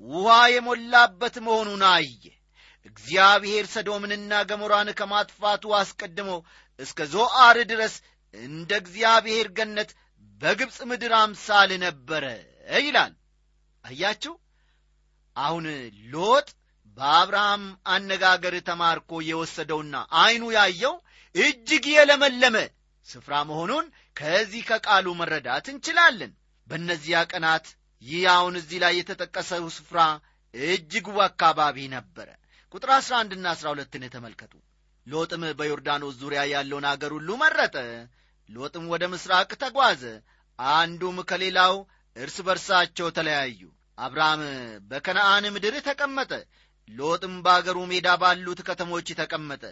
ውኃ 0.00 0.34
የሞላበት 0.54 1.36
መሆኑን 1.46 1.82
አየ። 1.90 2.22
እግዚአብሔር 2.86 3.64
ሰዶምንና 3.72 4.32
ገሞራን 4.50 4.90
ከማጥፋቱ 4.98 5.72
አስቀድሞ 5.78 6.30
እስከ 6.78 7.06
ዞአር 7.14 7.56
ድረስ 7.70 7.94
እንደ 8.34 8.70
እግዚአብሔር 8.82 9.46
ገነት 9.58 9.90
በግብፅ 10.40 10.78
ምድር 10.90 11.12
አምሳል 11.20 11.70
ነበረ 11.84 12.24
ይላል። 12.80 13.12
አያችሁ 13.84 14.34
አሁን 15.36 15.66
ሎጥ 16.12 16.48
በአብርሃም 16.98 17.64
አነጋገር 17.92 18.54
ተማርኮ 18.68 19.20
የወሰደውና 19.26 19.94
ዐይኑ 20.20 20.44
ያየው 20.56 20.94
እጅግ 21.34 21.84
የለመለመ 21.92 22.56
ስፍራ 23.08 23.34
መሆኑን 23.48 23.86
ከዚህ 24.16 24.62
ከቃሉ 24.70 25.06
መረዳት 25.20 25.66
እንችላለን። 25.72 26.32
በእነዚያ 26.66 27.18
ቀናት 27.32 27.66
ይህ 28.02 28.24
አሁን 28.34 28.54
እዚህ 28.60 28.78
ላይ 28.84 28.94
የተጠቀሰው 28.98 29.64
ስፍራ 29.76 30.00
እጅግ 30.54 31.06
አካባቢ 31.28 31.78
ነበረ። 31.94 32.28
ቁጥር 32.74 32.90
11 32.96 33.38
ና 33.38 33.54
12ን 33.56 34.04
ተመልከቱ 34.14 34.52
ሎጥም 35.06 35.42
በዮርዳኖስ 35.58 36.14
ዙሪያ 36.22 36.40
ያለውን 36.52 36.86
አገር 36.90 37.12
ሁሉ 37.16 37.30
መረጠ። 37.36 37.76
ሎጥም 38.48 38.84
ወደ 38.92 39.04
ምስራቅ 39.08 39.50
ተጓዘ። 39.62 40.02
አንዱም 40.58 41.18
ከሌላው 41.30 41.74
እርስ 42.16 42.36
በርሳቸው 42.40 43.08
ተለያዩ። 43.10 43.60
አብርሃም 43.98 44.42
በከነአን 44.90 45.44
ምድር 45.54 45.74
ተቀመጠ 45.80 46.32
ሎጥም 46.88 47.34
በአገሩ 47.44 47.78
ሜዳ 47.90 48.08
ባሉት 48.22 48.60
ከተሞች 48.68 49.08
ተቀመጠ። 49.18 49.62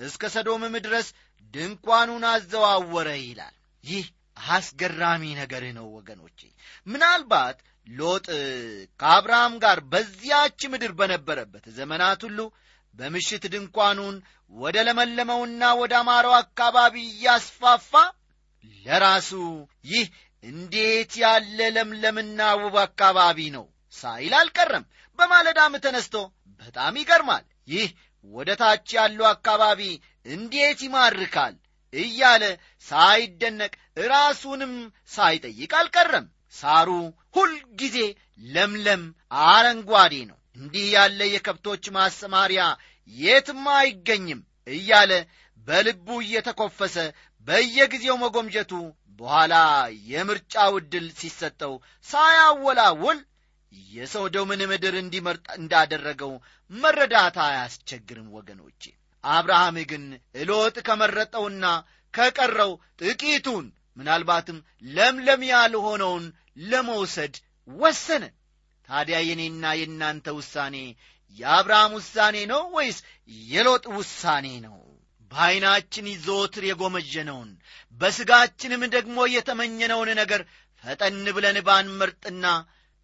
እስከ 0.00 0.22
ሰዶምም 0.34 0.74
ድረስ 0.86 1.06
ድንኳኑን 1.54 2.24
አዘዋወረ 2.30 3.08
ይላል። 3.20 3.54
ይህ 3.84 4.06
አስገራሚ 4.50 5.22
ነገር 5.40 5.64
ነው 5.78 5.86
ወገኖቼ። 5.96 6.40
ምናልባት 6.86 7.56
ሎጥ 7.86 8.26
ከአብርሃም 9.00 9.54
ጋር 9.64 9.78
በዚያች 9.92 10.60
ምድር 10.72 10.92
በነበረበት 10.98 11.64
ዘመናት 11.78 12.20
ሁሉ 12.26 12.40
በምሽት 12.94 13.44
ድንኳኑን 13.52 14.16
ወደ 14.52 14.76
ለመለመውና 14.86 15.62
ወደ 15.80 15.92
አማረው 16.00 16.34
አካባቢ 16.40 16.94
እያስፋፋ 17.08 17.92
ለራሱ 18.84 19.30
ይህ 19.90 20.06
እንዴት 20.44 21.12
ያለ 21.22 21.58
ለምለምና 21.76 22.40
ውብ 22.60 22.76
አካባቢ 22.84 23.38
ነው 23.56 23.64
ሳይል 23.94 24.34
አልቀረም። 24.40 24.84
በማለዳም 25.18 25.74
ተነስቶ 25.84 26.14
በጣም 26.62 26.94
ይገርማል። 27.00 27.44
ይህ 27.68 27.88
ወደ 28.30 28.50
ታች 28.60 28.88
ያለው 28.96 29.26
አካባቢ 29.28 29.80
እንዴት 30.26 30.80
ይማርካል? 30.86 31.54
እያለ 31.92 32.44
ሳይደነቅ 32.86 33.72
ራሱንም 34.08 34.72
ሳይጠይቅ 35.12 35.72
አልቀረም። 35.80 36.26
ሳሩ 36.54 36.88
ሁልጊዜ 37.36 37.96
ለምለም 38.48 39.02
አረንጓዴ 39.46 40.14
ነው። 40.30 40.38
እንዲህ 40.56 40.86
ያለ 40.94 41.20
የከብቶች 41.28 41.84
ማሰማሪያ 41.96 42.62
የትም 43.08 43.64
አይገኝም 43.76 44.40
እያለ 44.68 45.12
በልቡ 45.68 46.08
እየተኮፈሰ 46.22 46.96
በየጊዜው 47.48 48.16
መጎምጀቱ 48.22 48.72
በኋላ 49.20 49.54
የምርጫው 50.08 50.72
ዕድል 50.78 51.06
ሲሰጠው 51.20 51.72
ሳያወላውል 52.08 53.18
የሰዶምን 53.92 54.60
ምድር 54.70 54.94
እንዲመርጥ 55.00 55.46
እንዳደረገው 55.58 56.32
መረዳት 56.70 57.36
አያስቸግርም 57.46 58.28
ወገኖቼ። 58.36 58.82
አብርሃም 59.24 59.76
ግን 59.90 60.04
ሎጥ 60.48 60.76
ከመረጠውና 60.86 61.64
ከቀረው 62.14 62.72
ጥቂቱን 63.00 63.66
ምናልባትም 63.96 64.58
ለምለም 64.88 65.42
ያልሆነውን 65.50 66.24
ለመውሰድ 66.64 67.34
ወሰነ። 67.68 68.24
ታዲያ 68.88 69.18
የኔና 69.28 69.64
የእናንተ 69.78 70.26
ውሳኔ 70.38 70.76
የአብርሃም 71.38 71.92
ውሳኔ 71.98 72.36
ነው 72.52 72.62
ወይስ 72.76 72.98
የሎጥ 73.48 73.84
ውሳኔ 73.96 74.46
ነው? 74.66 74.76
በዐይናችን 75.32 76.06
ይዞትር 76.12 76.64
የጎመጀነውን 76.66 77.50
በሥጋችንም 77.98 78.82
ደግሞ 78.94 79.26
የተመኘነውን 79.34 80.10
ነገር 80.20 80.42
ፈጠን 80.84 81.24
ብለን 81.36 81.58
ባንመርጥና 81.66 82.44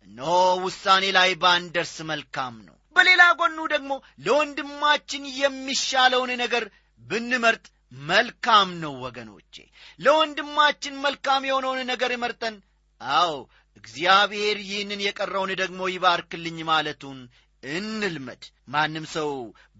እነሆ 0.06 0.32
ውሳኔ 0.64 1.04
ላይ 1.16 1.30
ባንደርስ 1.42 1.94
መልካም 2.10 2.54
ነው። 2.66 2.76
በሌላ 2.96 3.22
ጎኑ 3.38 3.58
ደግሞ 3.72 3.92
ለወንድማችን 4.26 5.22
የሚሻለውን 5.38 6.30
ነገር 6.42 6.64
ብንመርጥ 7.02 7.64
መልካም 8.06 8.68
ነው 8.82 8.94
ወገኖቼ። 9.04 9.54
ለወንድማችን 10.00 10.94
መልካም 11.04 11.42
የሆነውን 11.48 11.80
ነገር 11.92 12.12
መርጠን 12.22 12.56
አዎ 13.00 13.32
እግዚአብሔር 13.76 14.56
ይህንን 14.66 15.00
የቀረውን 15.04 15.50
ደግሞ 15.62 15.80
ይባርክልኝ 15.92 16.58
ማለቱን 16.68 17.18
እንልመድ። 17.62 18.42
ማንም 18.68 19.06
ሰው 19.14 19.30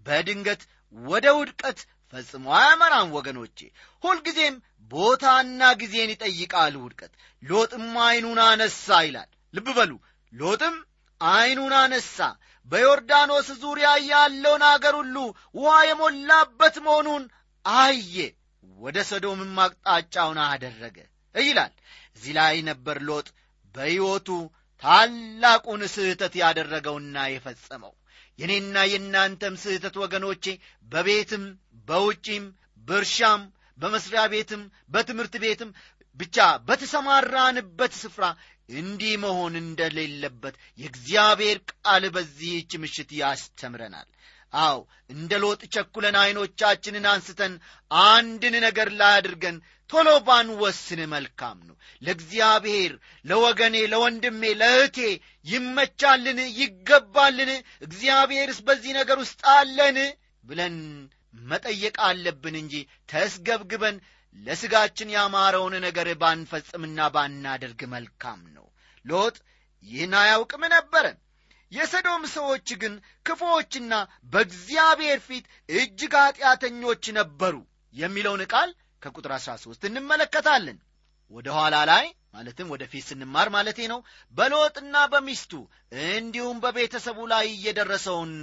በድንገት 0.05 0.61
ወደ 0.95 1.27
ውድቀት 1.37 1.79
ፈጽሞ 2.13 2.45
አያመራም 2.57 3.09
ወገኖቼ። 3.17 3.59
ሁልጊዜም 4.03 4.55
ቦታና 4.91 5.61
ጊዜን 5.79 6.11
ይጠይቃል 6.13 6.75
ውድቀት። 6.81 7.13
ሎጥም 7.43 7.87
ዐይኑን 8.03 8.39
አነሳ 8.45 8.97
ይላል። 9.07 9.29
ልብ 9.53 9.67
በሉ 9.77 9.91
ሎጥም 10.35 10.75
ዐይኑን 11.21 11.73
አነሳ። 11.79 12.17
በዮርዳኖስ 12.69 13.47
ዙሪያ 13.61 13.89
ያለውን 14.09 14.63
አገር 14.69 14.95
ሁሉ 14.99 15.15
ውኃ 15.55 15.73
የሞላበት 15.87 16.75
መሆኑን 16.85 17.23
አየ። 17.65 18.15
ወደ 18.77 18.97
ሰዶምም 19.09 19.57
አቅጣጫውን 19.63 20.39
አደረገ 20.45 20.97
ይላል። 21.35 21.73
እዚህ 22.15 22.33
ላይ 22.37 22.55
ነበር 22.69 22.97
ሎጥ 23.09 23.27
በሕይወቱ 23.75 24.27
ታላቁን 24.83 25.81
ስህተት 25.93 26.33
ያደረገውና 26.41 27.17
የፈጸመው። 27.33 27.93
የኔና 28.39 28.77
የእናንተም 28.91 29.55
ስህተት 29.63 29.95
ወገኖቼ 30.03 30.45
በቤትም 30.87 31.43
በውጪም 31.87 32.45
በእርሻም 32.85 33.43
በመስሪያ 33.79 34.23
ቤትም 34.33 34.61
በትምህርት 34.89 35.35
ቤትም 35.43 35.69
ብቻ 36.19 36.37
በተሰማራንበት 36.67 37.93
ስፍራ 38.01 38.25
እንዲህ 38.69 39.13
መሆን 39.23 39.53
እንደሌለበት 39.59 40.55
የእግዚአብሔር 40.79 41.57
ቃል 41.73 42.03
በዚህች 42.15 42.71
ምሽት 42.83 43.09
ያስተምረናል። 43.19 44.09
አው 44.53 44.77
እንደ 45.09 45.31
ሎጥ 45.43 45.61
ቸኩለን 45.73 46.15
ዐይኖቻችንን 46.19 47.05
አንስተን 47.11 47.53
አንድን 47.91 48.55
ነገር 48.65 48.89
ላይ 48.99 49.13
አድርገን 49.15 49.57
ቶሎ 49.89 50.09
ባንወስን 50.27 51.01
መልካም 51.11 51.57
ነው። 51.67 51.75
ለእግዚአብሔር 52.01 52.93
ለወገኔ 53.25 53.75
ለወንድሜ 53.91 54.43
ለእህቴ 54.61 54.97
ይመቻልን? 55.45 56.39
ይገባልን? 56.59 57.51
እግዚአብሔርስ 57.81 58.59
በዚህ 58.67 58.93
ነገር 58.99 59.19
ውስጥ 59.23 59.41
አለን? 59.55 59.97
ብለን 60.43 60.77
መጠየቅ 61.43 61.95
አለብን 62.07 62.55
እንጂ 62.59 62.73
ተስገብግበን 63.11 63.95
ለሥጋችን 64.35 65.13
ያማረውን 65.15 65.75
ነገር 65.85 66.07
ባንፈጽምና 66.21 67.07
ባናደርግ 67.13 67.81
መልካም 67.93 68.41
ነው። 68.55 68.65
ሎጥ 69.05 69.35
ይህን 69.85 70.13
አያውቅም 70.21 70.63
ነበረ። 70.73 71.05
የሰዶም 71.71 72.23
ሰዎች 72.33 72.67
ግን 72.81 72.93
ክፉዎችና 73.25 73.93
በእግዚአብሔር 74.33 75.19
ፊት 75.27 75.45
እጅግ 75.75 76.13
ኀጢአተኞች 76.21 77.05
ነበሩ 77.17 77.55
የሚለውን 77.95 78.43
ቃል 78.53 78.69
ከቁጥር 79.01 79.31
13 79.37 79.87
እንመለከታለን። 79.89 80.77
ወደ 81.31 81.47
ኋላ 81.57 81.75
ላይ 81.89 82.05
ማለትም 82.33 82.71
ወደፊት 82.73 83.03
ስንማር 83.07 83.47
ማለቴ 83.55 83.79
ነው። 83.91 83.99
በሎጥና 84.35 84.95
በሚስቱ 85.13 85.51
እንዲሁም 86.09 86.57
በቤተሰቡ 86.63 87.17
ላይ 87.33 87.45
እየደረሰውን 87.53 88.33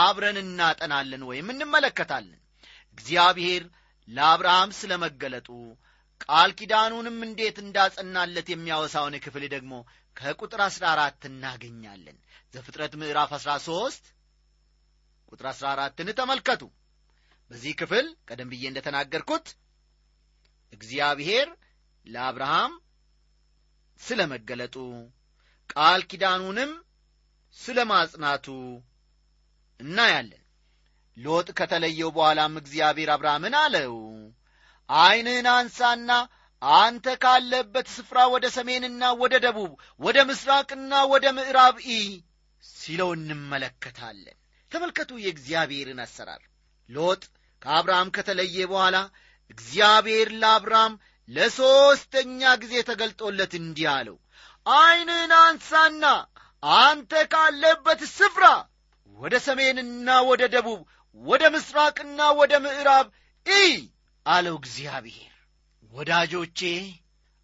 አብረን 0.00 0.38
እናጠናለን 0.42 1.22
ወይም 1.30 1.48
እንመለከታለን። 1.54 2.40
እግዚአብሔር 2.98 3.64
ለአብርሃም 4.08 4.70
ስለ 4.78 4.92
መገለጡ 5.02 5.48
ቃል 6.24 6.50
ኪዳኑንም 6.58 7.16
እንዴት 7.26 7.56
እንዳጸናለት 7.62 8.48
የሚያወሳውን 8.50 9.14
ክፍል 9.24 9.44
ደግሞ 9.54 9.72
ከቁጥር 10.16 10.60
አሥራ 10.66 10.84
አራት 10.92 11.22
እናገኛለን። 11.30 12.18
ዘፍጥረት 12.54 12.92
ምዕራፍ 13.00 13.30
አሥራ 13.38 13.52
ሦስት 13.66 14.04
ቁጥር 15.32 15.46
አሥራ 15.52 15.66
አራትን 15.74 16.10
ተመልከቱ። 16.20 16.62
በዚህ 17.50 17.72
ክፍል 17.80 18.06
ቀደም 18.28 18.50
ብዬ 18.52 18.64
እንደ 18.70 18.80
ተናገርኩት 18.86 19.46
እግዚአብሔር 20.72 21.48
ለአብርሃም 22.06 22.72
ስለ 24.00 24.20
መገለጡ 24.32 24.76
ቃል 25.70 26.00
ኪዳኑንም 26.10 26.72
ስለ 27.56 27.78
ማጽናቱ 27.90 28.46
እናያለን 29.80 30.43
ሎጥ 31.16 31.48
ከተለየው 31.58 32.10
በኋላም 32.14 32.54
እግዚአብሔር 32.60 33.10
አብርሃምን 33.14 33.54
አለው 33.60 33.94
ዐይንህን 34.88 35.46
አንሳና 35.52 36.10
አንተ 36.62 37.06
ካለበት 37.22 37.86
ስፍራ 37.94 38.18
ወደ 38.32 38.46
ሰሜንና 38.56 39.02
ወደ 39.22 39.34
ደቡብ 39.44 39.72
ወደ 40.00 40.18
ምስራቅና 40.28 40.92
ወደ 41.12 41.26
ምዕራብ 41.38 41.76
ኢ 41.88 41.98
ሲለው 42.62 43.10
እንመለከታለን። 43.16 44.36
ተመልከቱ 44.72 45.10
የእግዚአብሔርን 45.22 46.00
አሰራር። 46.04 46.42
ሎጥ 46.90 47.22
ከአብርሃም 47.62 48.08
ከተለየ 48.16 48.56
በኋላ 48.70 48.96
እግዚአብሔር 49.50 50.28
ለአብርሃም 50.42 50.94
ለሦስተኛ 51.28 52.40
ጊዜ 52.62 52.74
ተገልጦለት 52.88 53.52
እንዲህ 53.60 53.86
አለው 53.94 54.16
ዐይንህን 54.66 55.32
አንሳና 55.40 56.04
አንተ 56.80 57.12
ካለበት 57.32 58.00
ስፍራ 58.16 58.44
ወደ 59.16 59.34
ሰሜንና 59.46 60.08
ወደ 60.28 60.42
ደቡብ 60.54 60.80
ወደ 61.16 61.42
ምስራቅና 61.54 62.20
ወደ 62.38 62.52
ምዕራብ 62.64 63.06
ኢ 63.46 63.62
አለው 64.26 64.56
እግዚአብሔር። 64.60 65.30
ወዳጆቼ 65.92 66.60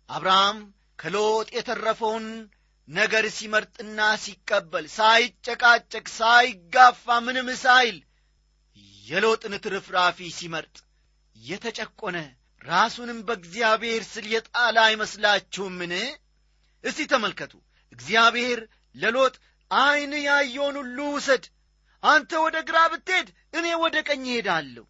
አብርሃም 0.08 0.58
ከሎጥ 0.98 1.48
የተረፈውን 1.56 2.26
ነገር 2.88 3.24
ሲመርጥና 3.36 3.98
ሲቀበል 4.22 4.86
ሳይጨቃጨቅ 4.96 6.06
ሳይጋፋ 6.16 7.18
ምንም 7.26 7.48
ሳይል 7.62 7.98
የሎጥን 9.04 9.54
ትርፍራፊ 9.64 10.18
ሲመርጥ 10.38 10.76
የተጨቆነ 11.36 12.16
ራሱንም 12.62 13.18
በእግዚአብሔር 13.26 14.02
ስል 14.10 14.26
የጣለ 14.32 14.76
አይመስላችሁምን? 14.86 15.92
እስቲ 16.84 17.06
ተመልከቱ። 17.12 17.52
እግዚአብሔር 17.92 18.60
ለሎጥ 18.94 19.34
ዐይን 19.70 20.12
ያየውን 20.26 20.76
ሁሉ 20.80 20.98
ውሰድ 21.14 21.44
አንተ 22.02 22.32
ወደ 22.44 22.56
ግራ 22.68 22.78
ብትሄድ 22.92 23.28
እኔ 23.54 23.66
ወደ 23.82 23.96
ቀኝ 24.08 24.24
እሄዳለሁ። 24.28 24.84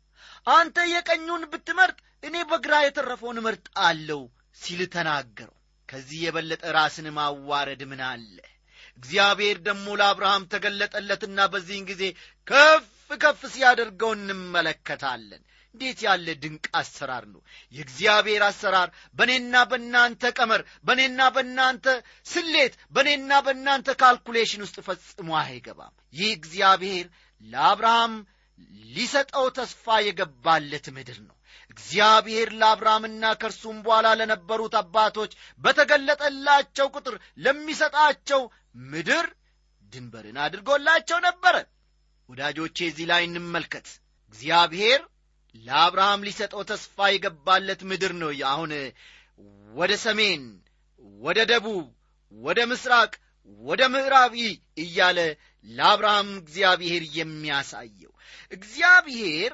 አንተ 0.53 0.77
የቀኙን 0.93 1.43
ብትመርጥ 1.53 1.99
እኔ 2.23 2.37
በግራ 2.51 2.75
የተረፈውን 2.83 3.41
እመርጣለሁ 3.41 4.21
ሲል 4.59 4.81
ተናገረው። 4.95 5.57
ከዚህ 5.89 6.19
የበለጠ 6.25 6.63
ራስን 6.77 7.07
ማዋረድ 7.17 7.83
ምን 7.91 8.03
አለ? 8.11 8.37
እግዚአብሔር 8.99 9.59
ደግሞ 9.69 9.87
ለአብርሃም 10.01 10.49
ተገለጠለትና 10.53 11.39
በዚህን 11.53 11.85
ጊዜ 11.91 12.03
ከፍ 12.47 12.87
ከፍ 13.21 13.41
ሲያደርገው 13.55 14.11
እንመለከታለን 14.17 15.43
እንዴት 15.75 15.99
ያለ 16.05 16.27
ድንቅ 16.43 16.65
አሰራር 16.79 17.25
ነው! 17.33 17.41
የእግዚአብሔር 17.75 18.43
አሰራር 18.47 18.89
በእኔና 19.17 19.55
በእናንተ 19.71 20.33
ቀመር 20.39 20.63
በእኔና 20.87 21.21
በእናንተ 21.35 21.87
ስሌት 22.27 22.75
በእኔና 22.95 23.33
በእናንተ 23.47 23.89
calculation 24.01 24.65
ውስጥ 24.67 24.77
ፈጽሞ 24.87 25.31
አይገባም! 25.43 25.95
ይህ 26.15 26.31
እግዚአብሔር 26.39 27.07
ለአብርሃም 27.43 28.15
ሊሰጠው 28.95 29.47
ተስፋ 29.59 29.99
የገባለት 30.07 30.87
ምድር 30.97 31.19
ነው! 31.29 31.37
እግዚአብሔር 31.71 32.49
ለአብርሃምና 32.61 33.25
ከእርሱም 33.41 33.79
በኋላ 33.85 34.09
ለነበሩት 34.19 34.75
አባቶች 34.81 35.33
በተገለጠላቸው 35.61 36.87
ቁጥር 36.97 37.15
ለሚሰጣቸው 37.45 38.43
ምድር 38.91 39.27
ድንበርን 39.93 40.39
አድርጎላቸው 40.45 41.19
ነበረ! 41.29 41.57
ወዳጆቼ 42.29 42.77
እዚህ 42.91 43.07
ላይ 43.11 43.23
እንመልከት! 43.29 43.89
እግዚአብሔር 44.35 45.01
ለአብርሃም 45.55 46.25
ሊሰጠው 46.27 46.63
ተስፋ 46.71 47.09
የገባለት 47.11 47.81
ምድር 47.91 48.13
ነው። 48.23 48.31
አሁን 48.51 48.73
ወደ 49.73 49.93
ሰሜን 50.05 50.43
ወደ 51.21 51.39
ደቡብ 51.51 51.87
ወደ 52.33 52.61
ምስራቅ 52.71 53.13
ወደ 53.61 53.83
ምዕራብ 53.93 54.33
እያለ 54.83 55.19
ለአብርሃም 55.67 56.29
እግዚአብሔር 56.43 57.03
የሚያሳየው 57.17 58.13
እግዚአብሔር 58.53 59.53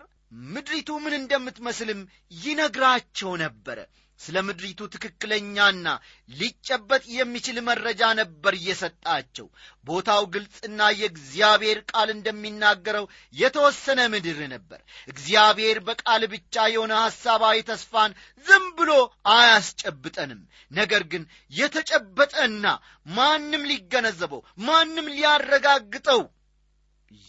ምድሪቱ 0.49 0.91
ምን 1.05 1.15
እንደምትመስልም 1.19 2.01
ይነግራቸው 2.45 3.31
ነበረ 3.45 3.79
ስለ 4.21 4.37
ምድሪቱ 4.47 4.81
ትክክለኛና 4.93 5.87
ሊጨበጥ 6.31 7.03
የሚችል 7.17 7.57
መረጃ 7.67 8.03
ነበር 8.21 8.55
እየሰጣቸው 8.59 9.47
ቦታው 9.87 10.23
ግልጽና 10.35 10.81
የእግዚአብሔር 10.99 11.79
ቃል 11.91 12.09
እንደሚናገረው 12.15 13.05
የተወሰነ 13.35 14.01
ምድር 14.15 14.41
ነበር። 14.55 14.81
እግዚአብሔር 15.09 15.81
በቃል 15.89 16.25
ብቻ 16.35 16.65
የሆነ 16.75 16.95
ሐሳባዊ 17.03 17.59
ተስፋን 17.71 18.15
ዝም 18.47 18.67
ብሎ 18.79 18.91
አያስጨብጠንም። 19.35 20.41
ነገር 20.73 21.05
ግን 21.13 21.25
የተጨበጠና 21.53 22.67
ማንም 23.11 23.69
ሊገነዘበው 23.71 24.43
ማንም 24.67 25.13
ሊያረጋግጠው 25.15 26.23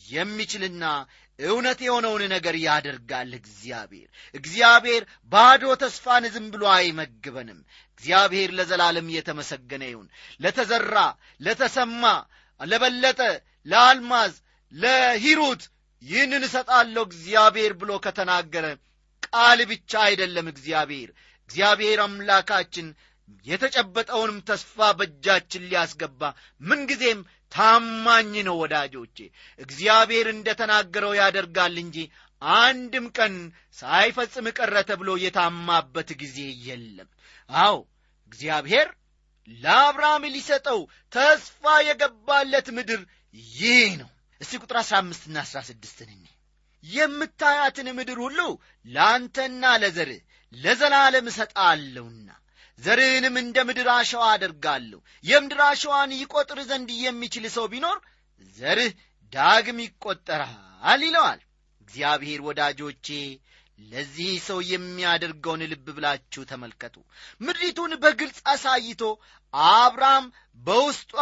የሚችልና 0.09 0.83
እውነት 1.39 1.79
የሆነውን 1.85 2.23
ነገር 2.33 2.55
ያደርጋል 2.63 3.31
እግዚአብሔር። 3.39 4.07
እግዚአብሔር 4.33 5.03
ባዶ 5.31 5.63
ተስፋን 5.81 6.25
ዝም 6.33 6.47
ብሎ 6.53 6.63
አይመግበንም። 6.75 7.59
እግዚአብሔር 7.93 8.49
ለዘላለም 8.57 9.07
እየተመሰገነ 9.11 9.83
ይሁን። 9.91 10.07
ለተዘራ 10.39 10.95
ለተሰማ 11.41 12.03
ለበለጠ 12.59 13.19
ለአልማዝ 13.67 14.33
ለሂሩት 14.73 15.63
ይህንን 16.03 16.43
እሰጣለሁ 16.47 17.03
እግዚአብሔር 17.09 17.71
ብሎ 17.81 17.91
ከተናገረ 18.05 18.65
ቃል 19.27 19.59
ብቻ 19.71 19.91
አይደለም 20.07 20.47
እግዚአብሔር። 20.53 21.09
እግዚአብሔር 21.49 21.99
አምላካችን 22.05 22.87
የተጨበጠውንም 23.45 24.37
ተስፋ 24.49 24.77
በእጃችን 24.97 25.65
ሊያስገባ 25.69 26.21
ምንጊዜም 26.61 27.19
ታማኝ 27.51 28.33
ነው 28.47 28.55
ወዳጆቼ። 28.61 29.17
እግዚአብሔር 29.59 30.27
እንደ 30.33 30.47
ተናገረው 30.59 31.13
ያደርጋል 31.19 31.75
እንጂ 31.83 31.97
አንድም 32.41 33.05
ቀን 33.17 33.35
ሳይፈጽም 33.77 34.47
ቀረ 34.57 34.75
ተብሎ 34.89 35.09
የታማበት 35.21 36.09
ጊዜ 36.21 36.37
የለም። 36.67 37.09
አዎ 37.49 37.75
እግዚአብሔር 38.31 38.87
ለአብርሃም 39.57 40.23
ሊሰጠው 40.33 40.79
ተስፋ 41.13 41.63
የገባለት 41.87 42.67
ምድር 42.77 43.01
ይህ 43.55 43.91
ነው። 44.01 44.09
እስቲ 44.41 44.59
ቁጥር 44.61 44.77
አሥራ 44.81 44.95
አምስትና 45.01 45.37
አሥራ 45.43 45.59
ስድስትን 45.69 46.09
የምታያትን 46.83 47.87
ምድር 47.97 48.17
ሁሉ 48.25 48.39
ለአንተና 48.85 49.63
ለዘርህ 49.81 50.19
ለዘላለም 50.53 51.25
እሰጣለሁና 51.31 52.27
ዘርህንም 52.79 53.35
እንደ 53.41 53.57
ምድር 53.67 53.87
አሸዋ 53.93 54.23
አደርጋለሁ። 54.33 54.99
የምድር 55.25 55.61
አሸዋን 55.67 56.11
ይቈጥር 56.19 56.59
ዘንድ 56.69 56.89
የሚችል 56.99 57.45
ሰው 57.55 57.65
ቢኖር 57.71 57.97
ዘርህ 58.57 58.91
ዳግም 59.33 59.79
ይቈጠራል 59.85 61.01
ይለዋል። 61.03 61.39
እግዚአብሔር 61.81 62.39
ወዳጆቼ 62.47 63.07
ለዚህ 63.79 64.31
ሰው 64.45 64.59
የሚያደርገውን 64.69 65.61
ልብ 65.71 65.87
ብላችሁ 65.95 66.43
ተመልከቱ። 66.51 66.95
ምድሪቱን 67.41 67.91
በግልጽ 68.03 68.39
አሳይቶ 68.53 69.01
አብርሃም 69.53 70.25
በውስጧ 70.59 71.13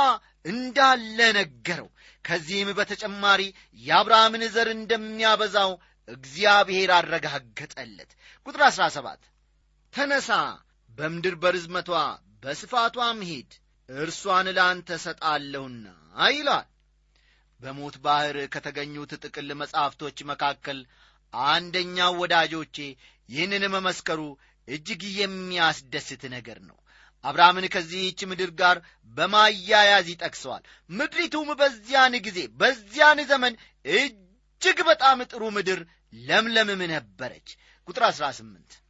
እንዳለ 0.45 1.17
ነገረው። 1.37 1.89
ከዚህም 2.25 2.69
በተጨማሪ 2.77 3.41
የአብርሃምን 3.83 4.43
ዘር 4.55 4.69
እንደሚያበዛው 4.75 5.71
እግዚአብሔር 6.07 6.91
አረጋገጠለት። 6.97 8.11
ቁጥር 8.47 8.63
17 8.69 9.21
ተነሳ 9.93 10.29
በምድር 10.97 11.36
በርዝመቷ 11.41 11.89
በስፋቷም 12.43 13.19
ሂድ 13.29 13.51
እርሷን 13.89 14.47
ለአንተ 14.58 14.97
ሰጣለሁና 15.03 15.86
ይለዋል 16.29 16.67
በሞት 17.60 17.95
ባሕር 18.03 18.38
ከተገኙት 18.53 19.12
ጥቅል 19.23 19.49
መጻሕፍቶች 19.62 20.17
መካከል 20.31 20.79
አንደኛው 21.34 22.13
ወዳጆቼ 22.21 22.77
ይህንን 23.29 23.63
መመስከሩ 23.75 24.21
እጅግ 24.67 25.01
የሚያስደስት 25.17 26.23
ነገር 26.36 26.60
ነው። 26.69 26.77
አብርሃምን 27.23 27.65
ከዚህች 27.73 28.19
ምድር 28.31 28.51
ጋር 28.62 28.77
በማያያዝ 29.13 30.08
ይጠቅሰዋል። 30.13 30.63
ምድሪቱም 30.89 31.49
በዚያን 31.62 32.15
ጊዜ 32.27 32.39
በዚያን 32.60 33.21
ዘመን 33.31 33.53
እጅግ 33.95 34.79
በጣም 34.89 35.27
ጥሩ 35.31 35.43
ምድር 35.58 35.79
ለምለምም 36.27 36.81
ነበረች። 36.93 37.47
ቁጥር 37.88 38.03
18 38.10 38.81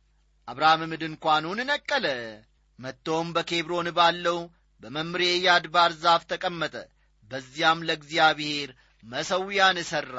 አብርሃምም 0.48 0.92
ድንኳኑን 1.02 1.60
ነቀለ። 1.70 2.06
መጥቶም 2.80 3.28
በኬብሮን 3.36 3.88
ባለው 3.98 4.40
በመምሬ 4.84 5.24
የአድባር 5.38 5.92
ዛፍ 6.02 6.24
ተቀመጠ። 6.32 6.76
በዚያም 7.30 7.80
ለእግዚአብሔር 7.88 8.70
መሰዊያን 9.04 9.78
ሠራ 9.90 10.18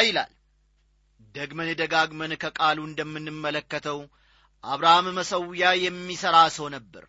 ይላል። 0.00 0.32
ደግመን 1.34 1.68
ደጋግመን 1.80 2.32
ከቃሉ 2.42 2.78
እንደምንመለከተው 2.88 3.98
አብርሃም 4.64 5.06
መሰዊያ 5.18 5.66
የሚሠራ 5.82 6.36
ሰው 6.56 6.66
ነበር። 6.76 7.04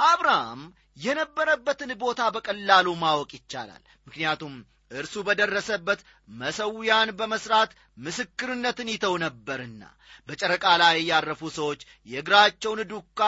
አብርሃም 0.00 0.60
የነበረበትን 0.98 1.90
ቦታ 2.02 2.20
በቀላሉ 2.34 2.86
ማወቅ 3.02 3.30
ይቻላል። 3.38 3.82
ምክንያቱም 4.06 4.54
እርሱ 4.90 5.14
በደረሰበት 5.26 6.00
መሰዊያን 6.40 7.10
በመሥራት 7.18 7.70
ምስክርነትን 7.98 8.88
ይተው 8.92 9.14
ነበርና 9.24 9.82
በጨረቃ 10.28 10.66
ላይ 10.82 10.96
ያረፉ 11.10 11.40
ሰዎች 11.56 11.80
የእግራቸውን 12.08 12.80
ዱካ 12.92 13.20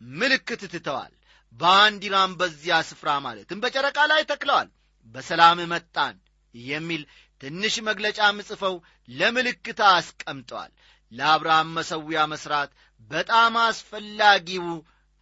ምልክት 0.00 0.62
ትተዋል። 0.72 1.12
ባንዲራም 1.54 2.32
በዚያ 2.40 2.78
ስፍራ 2.88 3.10
ማለትም 3.26 3.60
በጨረቃ 3.62 3.98
ላይ 4.12 4.22
ተክለዋል። 4.30 4.68
በሰላም 5.14 5.60
መጣን 5.72 6.16
የሚል 6.54 7.02
ትንሽ 7.40 7.74
መግለጫም 7.88 8.36
ጽፈው 8.48 8.74
ለምልክት 9.08 9.80
አስቀምጠዋል። 9.90 10.72
ለአብርሃም 11.12 11.68
መሰዊያ 11.76 12.20
መሥራት 12.32 12.70
በጣም 13.10 13.54
አስፈላጊው 13.64 14.68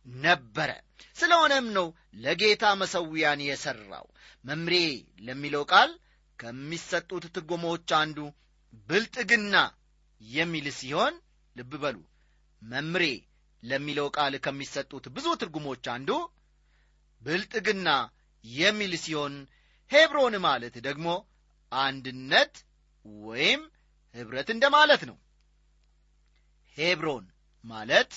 ነበረ። 0.06 0.70
ስለሆነም 1.16 1.66
ነው 1.76 1.86
ለጌታ 2.24 2.64
መሰዊያን 2.80 3.40
የሠራው። 3.46 4.06
መምሬ 4.44 4.74
ለሚለው 5.26 5.64
ቃል 5.72 5.90
ከሚሰጡት 6.38 7.24
ትርጉሞች 7.34 7.88
አንዱ 8.00 8.18
ብልጥግና 8.88 9.56
የሚል 10.20 10.66
ሲሆን 10.78 11.14
ልብ 11.56 11.72
በሉ 11.82 11.96
መምሬ 12.62 13.04
ለሚለው 13.62 14.08
ቃል 14.16 14.34
ከሚሰጡት 14.44 15.04
ብዙ 15.16 15.26
ትርጉሞች 15.42 15.84
አንዱ 15.94 16.10
ብልጥግና 17.22 17.88
የሚል 18.44 18.92
ሲሆን 19.04 19.34
ሄብሮን 19.90 20.34
ማለት 20.46 20.74
ደግሞ 20.86 21.06
አንድነት 21.72 22.54
ወይም 23.24 23.62
ኅብረት 24.14 24.48
እንደ 24.54 24.64
ማለት 24.76 25.02
ነው። 25.10 25.16
ሄብሮን 26.76 27.24
ማለት 27.64 28.12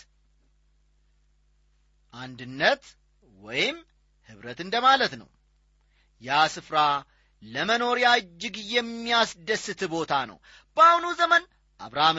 አንድነት 2.14 2.84
ወይም 3.40 3.78
ኅብረት 4.30 4.60
እንደ 4.64 4.76
ማለት 4.86 5.14
ነው። 5.22 5.30
ያ 6.22 6.40
ስፍራ 6.54 6.78
ለመኖሪያ 7.44 8.08
እጅግ 8.22 8.56
የሚያስደስት 8.74 9.82
ቦታ 9.92 10.14
ነው። 10.30 10.38
በአሁኑ 10.78 11.06
ዘመን 11.20 11.44
አብርሃም 11.80 12.18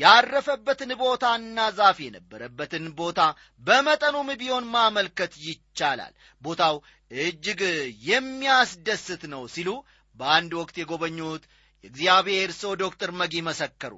ያረፈበትን 0.00 0.90
ቦታና 1.00 1.58
ዛፍ 1.78 1.98
የነበረበትን 2.02 2.84
ቦታ 2.98 3.20
በመጠኑም 3.62 4.28
ቢሆን 4.40 4.66
ማመልከት 4.74 5.32
ይቻላል። 5.46 6.12
ቦታው 6.42 6.76
እጅግ 7.10 7.60
የሚያስደስት 8.08 9.22
ነው 9.32 9.42
ሲሉ 9.54 9.70
በአንድ 10.16 10.52
ወቅት 10.60 10.76
የጎበኙት 10.80 11.42
የእግዚአብሔር 11.84 12.50
ሰው 12.60 12.72
ዶክተር 12.82 13.10
መጊ 13.20 13.42
መሰከሩ። 13.48 13.94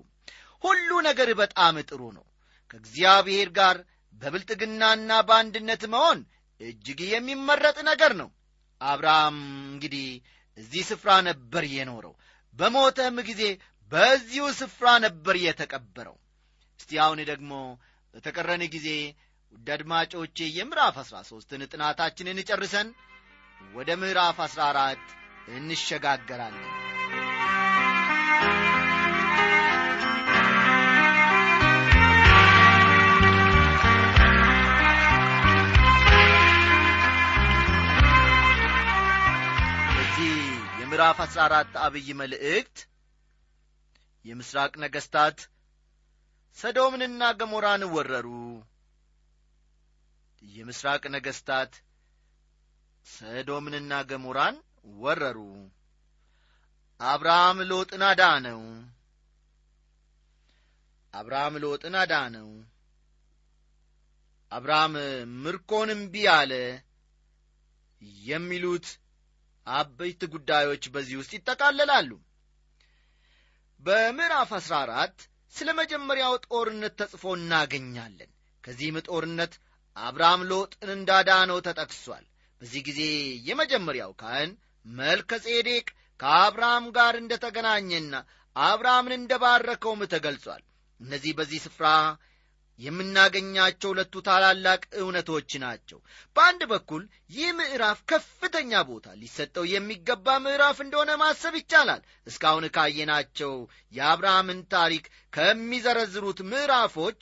ሁሉ 0.64 0.90
ነገር 1.08 1.28
በጣም 1.40 1.76
ጥሩ 1.88 2.02
ነው። 2.16 2.24
ከእግዚአብሔር 2.70 3.48
ጋር 3.58 3.76
በብልጥግናና 4.22 5.10
በአንድነት 5.28 5.82
መሆን 5.94 6.18
እጅግ 6.60 7.00
የሚመረጥ 7.08 7.76
ነገር 7.88 8.12
ነው። 8.20 8.28
አብርሃም 8.80 9.36
እንግዲህ 9.72 10.06
እዚህ 10.58 10.82
ስፍራ 10.90 11.10
ነበር 11.28 11.64
የኖረው። 11.72 12.14
በሞተም 12.56 13.16
ጊዜ 13.28 13.42
በዚሁ 13.92 14.44
ስፍራ 14.60 14.86
ነበር 15.06 15.36
የተቀበረው። 15.42 16.16
እስቲ 16.80 16.98
አሁን 17.04 17.20
ደግሞ 17.30 17.52
በተቀረን 18.14 18.62
ጊዜ 18.74 18.88
ውድ 19.52 19.68
አድማጮቼ 19.74 20.38
የምዕራፍ 20.54 20.96
አሥራ 21.02 21.16
ሦስትን 21.30 21.62
ጥናታችንን 21.72 22.40
ጨርሰን 22.48 22.88
ወደ 23.72 23.90
ምዕራፍ 24.00 24.38
አሥራ 24.46 24.62
አራት 24.72 25.04
እንሸጋገራለን 25.56 26.66
አሥራ 40.96 41.40
አራት 41.44 41.72
አብይ 41.78 42.06
መልእክት። 42.12 42.76
የምስራቅ 44.24 44.72
ነገሥታት 44.78 45.38
ሰዶምንና 46.58 47.22
ገሞራን 47.40 47.82
ወረሩ። 47.94 48.28
የምስራቅ 50.42 51.02
ነገሥታት 51.14 51.72
ሰዶምንና 53.06 53.92
ገሞራን 54.10 54.56
ወረሩ። 55.00 55.38
አብርሃም 57.00 57.58
ሎጥን 57.70 58.02
አዳነው። 58.08 58.62
አብርሃም 61.14 61.56
ሎጥን 61.62 61.96
አዳነው። 62.02 62.50
አብርሃም 64.52 64.94
ምርኮን 65.42 65.90
እምቢ 65.90 66.14
አለ። 66.32 66.52
የሚሉት 68.24 68.86
አበይት 69.66 70.22
ጉዳዮች 70.34 70.84
በዚህ 70.94 71.16
ውስጥ 71.20 71.32
ይጠቃለላሉ። 71.36 72.10
በምዕራፍ 73.82 74.50
አሥራ 74.58 74.74
አራት 74.84 75.18
ስለ 75.54 75.68
መጀመሪያው 75.80 76.34
ጦርነት 76.46 76.94
ተጽፎ 77.00 77.24
እናገኛለን። 77.38 78.30
ከዚህም 78.64 78.96
ጦርነት 79.08 79.52
አብርሃም 79.96 80.42
ሎጥን 80.50 80.90
እንዳዳነው 80.96 81.58
ተጠቅሷል። 81.66 82.24
በዚህ 82.60 82.80
ጊዜ 82.88 83.00
የመጀመሪያው 83.48 84.12
ካህን 84.20 84.52
መልከ 84.86 85.38
ጼዴቅ 85.46 85.86
ከአብርሃም 86.20 86.84
ጋር 86.96 87.14
እንደ 87.20 87.32
ተገናኘና 87.44 88.14
አብርሃምን 88.56 89.14
እንደ 89.16 89.32
ባረከውም 89.42 90.02
ተገልጿል። 90.12 90.62
እነዚህ 91.00 91.32
በዚህ 91.38 91.60
ስፍራ 91.66 91.86
የምናገኛቸው 92.78 93.90
ሁለቱ 93.92 94.14
ታላላቅ 94.26 94.82
እውነቶች 95.00 95.50
ናቸው። 95.62 95.98
በአንድ 96.36 96.62
በኩል 96.72 97.02
ይህ 97.30 97.48
ምዕራፍ 97.58 97.98
ከፍተኛ 98.10 98.82
ቦታ 98.88 99.14
ሊሰጠው 99.20 99.64
የሚገባ 99.70 100.36
ምዕራፍ 100.44 100.80
እንደሆነ 100.84 101.12
ማሰብ 101.22 101.54
ይቻላል። 101.60 102.02
እስካሁን 102.26 102.66
ካየናቸው 102.76 103.54
የአብርሃምን 103.92 104.60
ታሪክ 104.74 105.06
ከሚዘረዝሩት 105.32 106.40
ምዕራፎች 106.50 107.20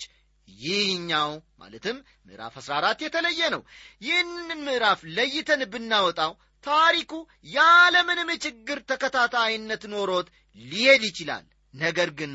ይህኛው 0.49 1.31
ማለትም 1.59 1.97
ምዕራፍ 2.27 2.55
14 2.63 3.05
የተለየ 3.05 3.43
ነው። 3.55 3.63
ይህንን 4.03 4.61
ምዕራፍ 4.67 5.01
ለይተን 5.17 5.63
ብናወጣው 5.73 6.33
ታሪኩ 6.65 7.13
ያለምንም 7.55 8.31
ችግር 8.45 8.79
ተከታታይነት 8.91 9.83
ኖሮት 9.93 10.29
ሊሄድ 10.61 11.03
ይችላል። 11.09 11.45
ነገር 11.75 12.11
ግን 12.19 12.33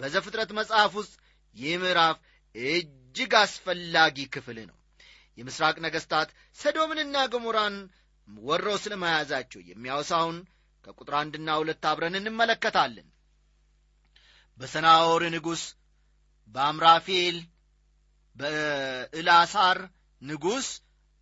በዘፍጥረት 0.00 0.50
መጽሐፍ 0.58 0.92
ውስጥ 1.00 1.14
ይህ 1.56 1.76
ምዕራፍ 1.82 2.16
እጅግ 2.54 3.32
አስፈላጊ 3.40 4.26
ክፍል 4.34 4.58
ነው። 4.68 4.76
የምስራቅ 5.38 5.76
ነገሥታት 5.84 6.28
ሰዶምንና 6.58 7.16
ገሞራን 7.32 7.76
ወረው 8.28 8.76
ስለ 8.82 8.94
መያዛቸው 9.02 9.60
የሚያወሳውን 9.64 10.38
ከቁጥር 10.84 11.14
አንድና 11.20 11.48
ሁለት 11.60 11.84
አብረን 11.90 12.18
እንመለከታለን። 12.20 13.06
በሰናወር 14.60 15.22
ንጉሥ 15.34 15.62
በአምራፌል 16.54 17.36
በእላሳር 18.36 19.78
ንጉሥ 20.22 20.66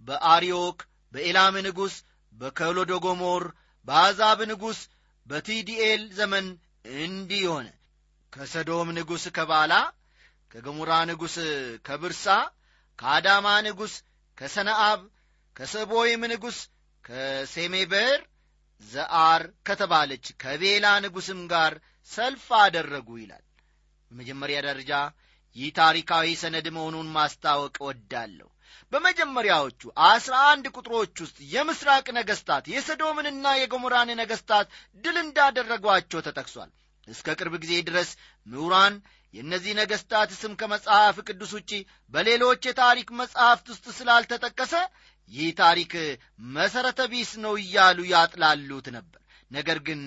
በአሪዮክ 0.03 0.79
በኤላም 1.13 1.55
ንጉሥ 1.67 1.95
በከሎዶጎሞር 2.33 3.45
በአዛብ 3.89 4.39
ንጉሥ 4.51 4.79
በቲዲኤል 5.27 6.03
ዘመን 6.19 6.47
እንዲህ 6.99 7.45
ሆነ 7.51 7.69
ከሰዶም 8.33 8.89
ንጉሥ 8.99 9.25
ከባላ 9.37 9.73
ከገሞራ 10.57 10.93
ንጉሥ 11.09 11.35
ከብርሳ 11.87 12.25
ከአዳማ 12.99 13.47
ንጉሥ 13.65 13.95
ከሰነአብ 14.39 15.01
ከሰቦይም 15.57 16.23
ንጉሥ 16.33 16.59
ከሴሜበር 17.05 18.17
ዘአር 18.83 19.43
ከተባለች 19.67 20.27
ከቤላ 20.43 20.87
ንጉሥም 21.05 21.41
ጋር 21.53 21.75
ሰልፍ 22.11 22.47
አደረጉ 22.61 23.09
ይላል። 23.21 23.45
በመጀመሪያ 24.11 24.59
ደረጃ 24.67 24.93
ይህ 25.57 25.69
ታሪካዊ 25.79 26.33
ሰነድ 26.43 26.69
መሆኑን 26.77 27.11
ማስታወቅ 27.17 27.77
ወዳለሁ 27.87 28.49
በመጀመሪያዎቹ 28.93 29.81
አስራ 30.09 30.35
አንድ 30.51 30.67
ቁጥሮች 30.75 31.15
ውስጥ 31.25 31.39
የምስራቅ 31.53 32.07
ነገሥታት 32.19 32.65
የሰዶምንና 32.73 33.55
የገሞራን 33.59 34.13
ነገሥታት 34.21 34.67
ድል 35.05 35.19
እንዳደረጓቸው 35.25 36.25
ተጠቅሷል። 36.27 36.71
እስከ 37.09 37.37
ቅርብ 37.39 37.55
ጊዜ 37.63 37.75
ድረስ 37.89 38.11
ምሁራን 38.47 38.95
የእነዚህ 39.37 39.73
ነገሥታት 39.79 40.31
ስም 40.41 40.53
ከመጽሐፍ 40.61 41.17
ቅዱስ 41.29 41.51
ውጪ 41.57 41.71
በሌሎች 42.15 42.63
የታሪክ 42.69 43.09
መጽሐፍት 43.21 43.67
ውስጥ 43.73 43.87
ስላልተጠቀሰ 43.97 44.75
ይህ 45.33 45.49
ታሪክ 45.61 45.93
መሠረተ 46.57 47.01
ቢስ 47.13 47.31
ነው 47.45 47.55
እያሉ 47.63 47.99
ያጥላሉት 48.13 48.89
ነበር። 48.97 49.21
ነገር 49.51 49.79
ግን 49.89 50.01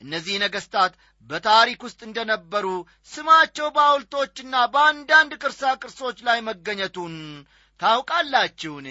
እነዚህ 0.00 0.36
ነገሥታት 0.44 0.92
በታሪክ 1.30 1.80
ውስጥ 1.86 2.00
እንደነበሩ 2.06 2.66
ስማቸው 3.10 3.68
በሐውልቶችና 3.76 4.54
በአንዳንድ 4.74 5.32
ቅርሳ 5.42 5.72
ቅርሶች 5.82 6.18
ላይ 6.28 6.38
መገኘቱን 6.48 7.14
ታውቃላችሁን? 7.80 8.88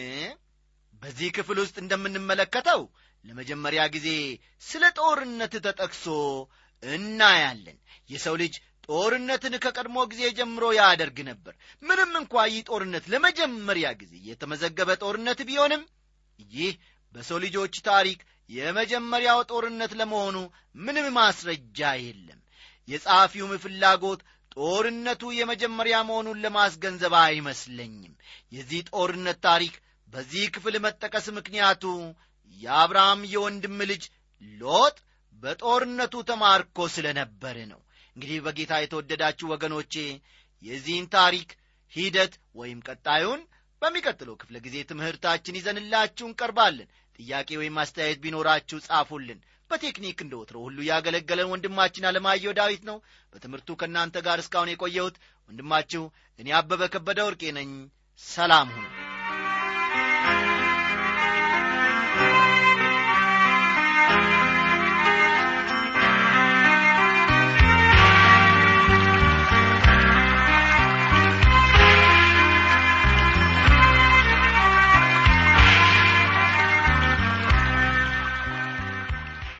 በዚህ 1.02 1.30
ክፍል 1.38 1.58
ውስጥ 1.64 1.76
እንደምንመለከተው 1.82 2.82
ለመጀመሪያ 3.26 3.82
ጊዜ 3.96 4.10
ስለ 4.62 4.84
ጦርነት 5.00 5.54
ተጠቅሶ 5.66 6.06
እናያለን። 6.84 7.78
የሰው 8.10 8.36
ልጅ 8.42 8.54
ጦርነትን 8.90 9.54
ከቀድሞ 9.64 9.98
ጊዜ 10.12 10.22
ጀምሮ 10.38 10.66
ያደርግ 10.78 11.18
ነበር። 11.28 11.54
ምንም 11.84 12.12
እንኳ 12.20 12.44
ይህ 12.52 12.62
ጦርነት 12.70 13.06
ለመጀመሪያ 13.14 13.88
ጊዜ 14.00 14.14
የተመዘገበ 14.30 14.90
ጦርነት 15.04 15.42
ቢሆንም 15.50 15.84
ይህ 16.40 16.74
በሰው 17.16 17.38
ልጆች 17.46 17.76
ታሪክ 17.88 18.20
የመጀመሪያው 18.50 19.40
ጦርነት 19.52 19.92
ለመሆኑ 20.00 20.38
ምንም 20.80 21.08
ማስረጃ 21.18 21.80
የለም። 22.00 22.40
የጸሐፊውም 22.88 23.52
ፍላጎት 23.64 24.22
ጦርነቱ 24.56 25.24
የመጀመሪያ 25.38 25.98
መሆኑን 26.08 26.42
ለማስገንዘብ 26.46 27.14
አይመስለኝም። 27.22 28.14
የዚህ 28.52 28.82
ጦርነት 28.92 29.38
ታሪክ 29.46 29.76
በዚህ 30.08 30.46
ክፍል 30.56 30.76
መጠቀስ 30.86 31.28
ምክንያቱ 31.38 31.84
የአብርሃም 32.60 33.22
የወንድም 33.34 33.78
ልጅ 33.92 34.04
ሎጥ 34.60 34.96
በጦርነቱ 35.44 36.16
ተማርኮ 36.30 36.88
ስለ 36.96 37.08
ነበር 37.20 37.58
ነው 37.72 37.82
እንግዲህ 38.20 38.40
በጌታ 38.46 38.74
የተወደዳችሁ 38.80 39.46
ወገኖቼ 39.52 39.94
የዚህን 40.64 41.06
ታሪክ 41.14 41.50
ሂደት 41.94 42.34
ወይም 42.60 42.80
ቀጣዩን 42.88 43.42
በሚቀጥለው 43.82 44.36
ክፍለ 44.42 44.56
ጊዜ 44.66 44.78
ትምህርታችን 44.90 45.58
ይዘንላችሁ 45.60 46.26
እንቀርባለን። 46.30 46.90
ጥያቄ 47.20 47.50
ወይም 47.62 47.80
አስተያየት 47.84 48.20
ቢኖራችሁ 48.26 48.80
ጻፉልን። 48.88 49.40
በቴክኒክ 49.72 50.20
እንደ 50.22 50.36
ወትሮ 50.42 50.58
ሁሉ 50.66 50.80
ያገለገለን 50.90 51.52
ወንድማችን 51.54 52.08
አለማየሁ 52.10 52.54
ዳዊት 52.60 52.84
ነው። 52.90 52.98
በትምህርቱ 53.34 53.78
ከእናንተ 53.82 54.24
ጋር 54.28 54.42
እስካሁን 54.44 54.74
የቆየሁት 54.74 55.18
ወንድማችሁ 55.50 56.04
እኔ 56.40 56.50
አበበ 56.60 56.92
ከበደ 56.96 57.22
ወርቄ 57.28 57.54
ነኝ። 57.60 57.72
ሰላም 58.22 58.70
ሁኑ 58.76 59.09